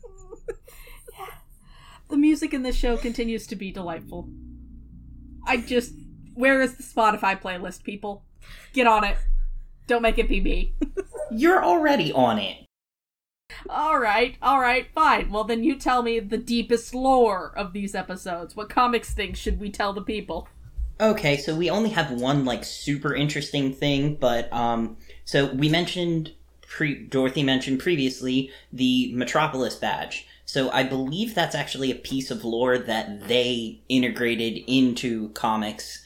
[2.10, 4.30] the music in this show continues to be delightful.
[5.46, 5.94] I just.
[6.34, 8.24] Where is the Spotify playlist, people?
[8.74, 9.18] Get on it.
[9.88, 10.74] Don't make it be me.
[11.32, 12.66] You're already on it.
[13.68, 15.32] Alright, alright, fine.
[15.32, 18.56] Well, then you tell me the deepest lore of these episodes.
[18.56, 20.48] What comics things should we tell the people?
[21.02, 26.34] Okay, so we only have one like super interesting thing, but um, so we mentioned
[26.68, 30.28] pre Dorothy mentioned previously the Metropolis badge.
[30.46, 36.04] So I believe that's actually a piece of lore that they integrated into comics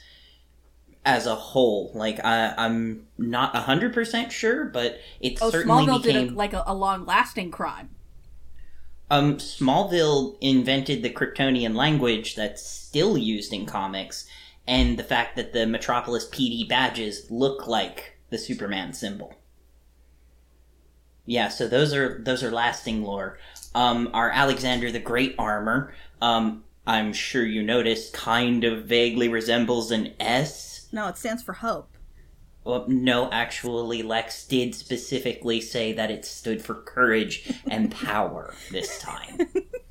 [1.05, 1.91] as a whole.
[1.95, 6.25] Like I, I'm not hundred percent sure, but it Oh, certainly Smallville became.
[6.27, 7.89] did a, like a, a long-lasting crime.
[9.09, 14.27] Um, Smallville invented the Kryptonian language that's still used in comics,
[14.67, 19.35] and the fact that the Metropolis PD badges look like the Superman symbol.
[21.25, 23.39] Yeah, so those are those are lasting lore.
[23.75, 29.91] Um, our Alexander the Great armor, um, I'm sure you noticed, kind of vaguely resembles
[29.91, 30.87] an S.
[30.91, 31.89] No, it stands for hope.
[32.65, 38.99] Well, no, actually, Lex did specifically say that it stood for courage and power this
[39.01, 39.39] time.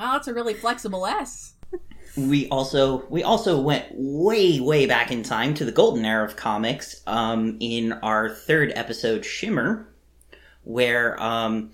[0.00, 1.52] Well, it's a really flexible S.
[2.16, 6.36] we also we also went way way back in time to the golden era of
[6.36, 9.88] comics um, in our third episode shimmer
[10.64, 11.70] where um,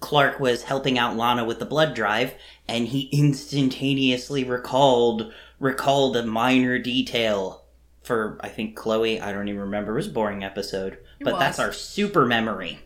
[0.00, 2.34] clark was helping out lana with the blood drive
[2.68, 7.64] and he instantaneously recalled recalled a minor detail
[8.02, 11.38] for i think chloe i don't even remember it was a boring episode It but
[11.38, 12.80] that's our super memory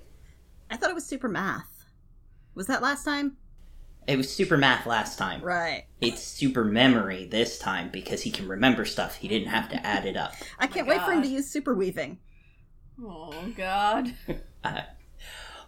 [0.71, 1.85] I thought it was super math.
[2.55, 3.37] Was that last time?
[4.07, 5.85] It was super math last time Right.
[6.01, 10.07] it's super memory this time because he can remember stuff he didn't have to add
[10.07, 12.19] it up I can't oh my wait for him to use super weaving.
[13.03, 14.15] Oh God.
[14.65, 14.83] Uh,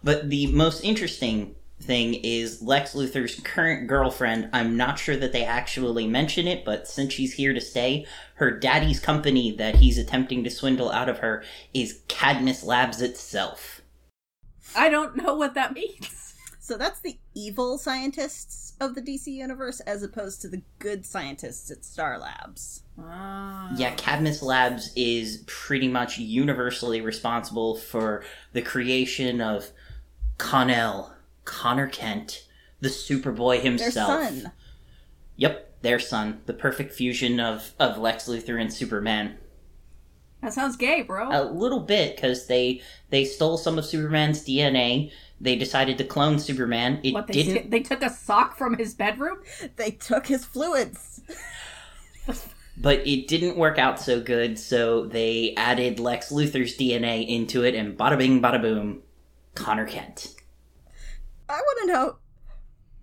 [0.03, 4.49] but the most interesting thing is Lex Luthor's current girlfriend.
[4.51, 8.51] I'm not sure that they actually mention it, but since she's here to stay, her
[8.51, 13.79] daddy's company that he's attempting to swindle out of her is Cadmus Labs itself.
[14.75, 16.28] I don't know what that means.
[16.69, 21.71] So that's the evil scientists of the DC universe as opposed to the good scientists
[21.71, 22.83] at Star Labs.
[22.99, 23.71] Ah.
[23.75, 29.71] Yeah, Cadmus Labs is pretty much universally responsible for the creation of
[30.37, 31.11] Connell,
[31.43, 32.45] Connor Kent,
[32.81, 34.19] the Superboy himself.
[34.19, 34.51] Their son.
[35.37, 39.39] Yep, their son, the perfect fusion of, of Lex Luthor and Superman.
[40.43, 41.29] That sounds gay, bro.
[41.31, 45.11] A little bit, because they they stole some of Superman's DNA.
[45.41, 46.99] They decided to clone Superman.
[47.03, 47.63] It what they didn't.
[47.63, 49.39] t- they took a sock from his bedroom?
[49.77, 51.21] They took his fluids.
[52.77, 57.73] but it didn't work out so good, so they added Lex Luthor's DNA into it,
[57.75, 59.01] and bada bing, bada boom,
[59.55, 60.35] Connor Kent.
[61.47, 62.15] I want to know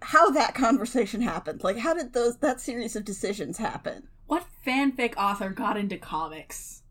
[0.03, 1.64] how that conversation happened.
[1.64, 4.09] Like, how did those that series of decisions happen?
[4.26, 6.82] What fanfic author got into comics?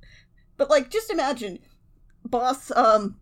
[0.58, 1.60] But like, just imagine,
[2.24, 2.72] boss.
[2.72, 3.18] Um,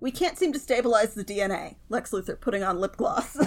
[0.00, 1.76] we can't seem to stabilize the DNA.
[1.88, 3.36] Lex Luthor putting on lip gloss.
[3.36, 3.44] we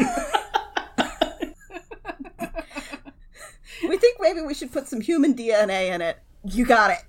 [3.98, 6.20] think maybe we should put some human DNA in it.
[6.44, 7.00] You got it.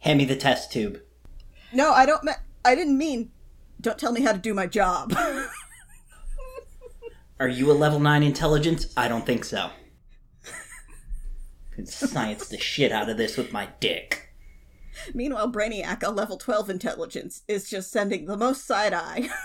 [0.00, 1.00] Hand me the test tube.
[1.72, 2.22] No, I don't.
[2.24, 2.32] Me-
[2.64, 3.30] I didn't mean.
[3.80, 5.14] Don't tell me how to do my job.
[7.40, 8.86] Are you a level 9 intelligence?
[8.96, 9.70] I don't think so.
[11.74, 14.23] Could science the shit out of this with my dick.
[15.14, 19.28] Meanwhile, Brainiac, a level 12 intelligence, is just sending the most side eye.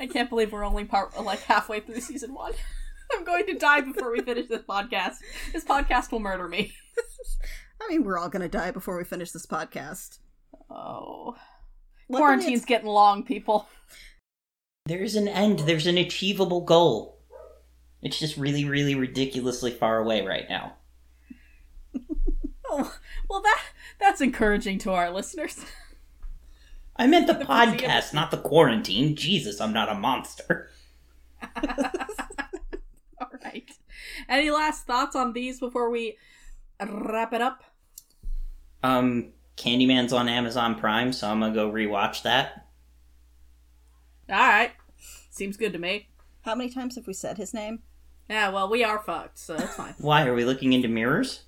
[0.00, 2.52] I can't believe we're only part like halfway through season one.
[3.12, 5.16] I'm going to die before we finish this podcast.
[5.52, 6.72] This podcast will murder me.
[7.82, 10.18] I mean, we're all gonna die before we finish this podcast.
[10.70, 11.34] Oh.
[12.08, 13.68] Luckily, Quarantine's it's- getting long, people.
[14.86, 17.20] There's an end, there's an achievable goal.
[18.02, 20.76] It's just really, really ridiculously far away right now.
[22.72, 22.94] Oh,
[23.28, 23.60] well that
[23.98, 25.64] that's encouraging to our listeners.
[26.96, 29.16] I meant the The podcast, foreseeable- not the quarantine.
[29.16, 30.70] Jesus, I'm not a monster.
[33.20, 33.70] All right.
[34.28, 36.16] Any last thoughts on these before we
[36.86, 37.64] wrap it up?
[38.82, 42.66] Um, Candyman's on Amazon Prime, so I'm gonna go rewatch that.
[44.30, 44.72] All right.
[45.30, 46.08] Seems good to me.
[46.42, 47.80] How many times have we said his name?
[48.28, 49.94] Yeah, well, we are fucked, so that's fine.
[49.98, 51.42] Why are we looking into mirrors?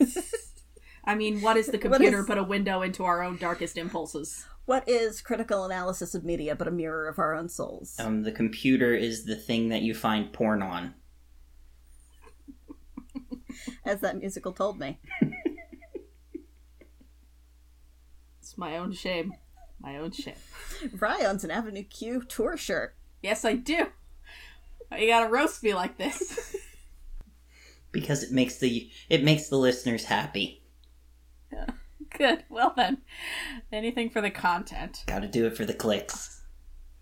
[1.04, 4.44] I mean, what is the computer is- but a window into our own darkest impulses?
[4.64, 7.94] What is critical analysis of media but a mirror of our own souls?
[8.00, 10.94] Um, the computer is the thing that you find porn on.
[13.84, 14.98] As that musical told me.
[18.40, 19.34] It's my own shame.
[19.80, 20.36] My own shame.
[21.00, 22.94] Ryan's an Avenue Q tour shirt.
[23.20, 23.86] Yes, I do.
[24.96, 26.54] You gotta roast me like this.
[28.00, 30.62] Because it makes the it makes the listeners happy.
[32.16, 32.44] Good.
[32.48, 32.98] Well then,
[33.72, 35.04] anything for the content.
[35.06, 36.42] Gotta do it for the clicks.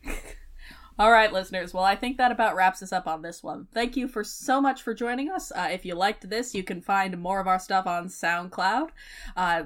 [0.99, 1.75] All right, listeners.
[1.75, 3.67] Well, I think that about wraps us up on this one.
[3.73, 5.51] Thank you for so much for joining us.
[5.51, 8.91] Uh, if you liked this, you can find more of our stuff on SoundCloud,
[9.37, 9.65] uh,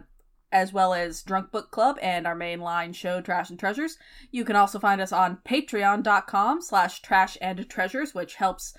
[0.51, 3.99] as well as Drunk Book Club and our mainline show, Trash and Treasures.
[4.31, 8.73] You can also find us on patreon.com slash trash and treasures, which helps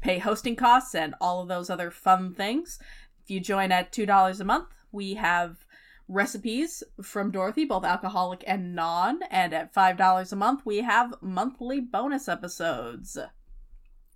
[0.00, 2.78] pay hosting costs and all of those other fun things.
[3.24, 5.64] If you join at $2 a month, we have
[6.08, 9.20] recipes from Dorothy, both alcoholic and non.
[9.30, 13.18] And at $5 a month, we have monthly bonus episodes,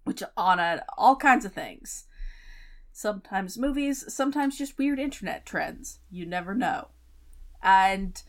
[0.05, 2.05] which on a, all kinds of things.
[2.93, 5.99] Sometimes movies, sometimes just weird internet trends.
[6.11, 6.89] You never know.
[7.63, 8.21] And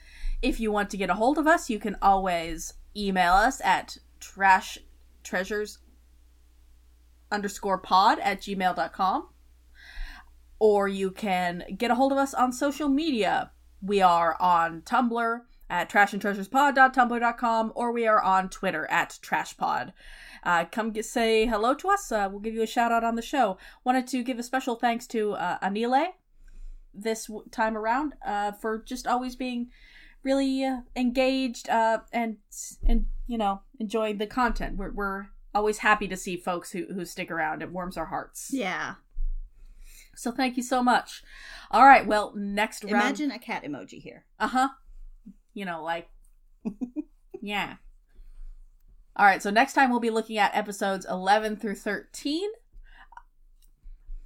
[0.42, 3.98] if you want to get a hold of us, you can always email us at
[4.20, 4.78] trash
[5.24, 5.80] treasures
[7.34, 9.30] underscore pod at gmail.com
[10.60, 13.52] or you can get a hold of us on social media.
[13.82, 19.92] We are on Tumblr at trashandtreasurespod.tumblr.com or we are on Twitter at trashpod.
[20.44, 22.12] Uh, come get, say hello to us.
[22.12, 23.58] Uh, we'll give you a shout out on the show.
[23.84, 26.14] Wanted to give a special thanks to uh, Anile
[26.94, 29.70] this time around uh, for just always being
[30.22, 32.38] really uh, engaged uh, and
[32.88, 34.78] and you know enjoying the content.
[34.78, 37.62] We're, we're always happy to see folks who, who stick around.
[37.62, 38.50] It warms our hearts.
[38.52, 38.96] Yeah.
[40.16, 41.24] So thank you so much.
[41.72, 42.96] All right, well, next round.
[42.96, 44.26] Imagine a cat emoji here.
[44.40, 44.70] Uh huh.
[45.54, 46.10] You know, like,
[47.42, 47.76] yeah.
[49.16, 52.50] All right, so next time we'll be looking at episodes 11 through 13.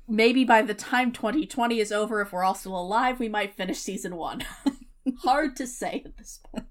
[0.09, 3.79] Maybe by the time 2020 is over, if we're all still alive, we might finish
[3.79, 4.43] season one.
[5.23, 6.65] Hard to say at this point.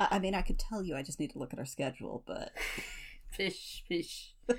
[0.00, 0.96] I I mean, I could tell you.
[0.96, 2.52] I just need to look at our schedule, but
[3.40, 4.34] Fish, fish.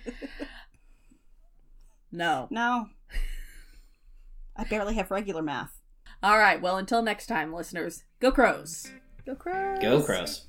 [2.12, 2.48] no.
[2.50, 2.88] no.
[4.58, 5.80] I barely have regular math.
[6.24, 8.92] All right, well, until next time, listeners, go crows.
[9.24, 9.78] Go crows.
[9.84, 10.48] Go crows.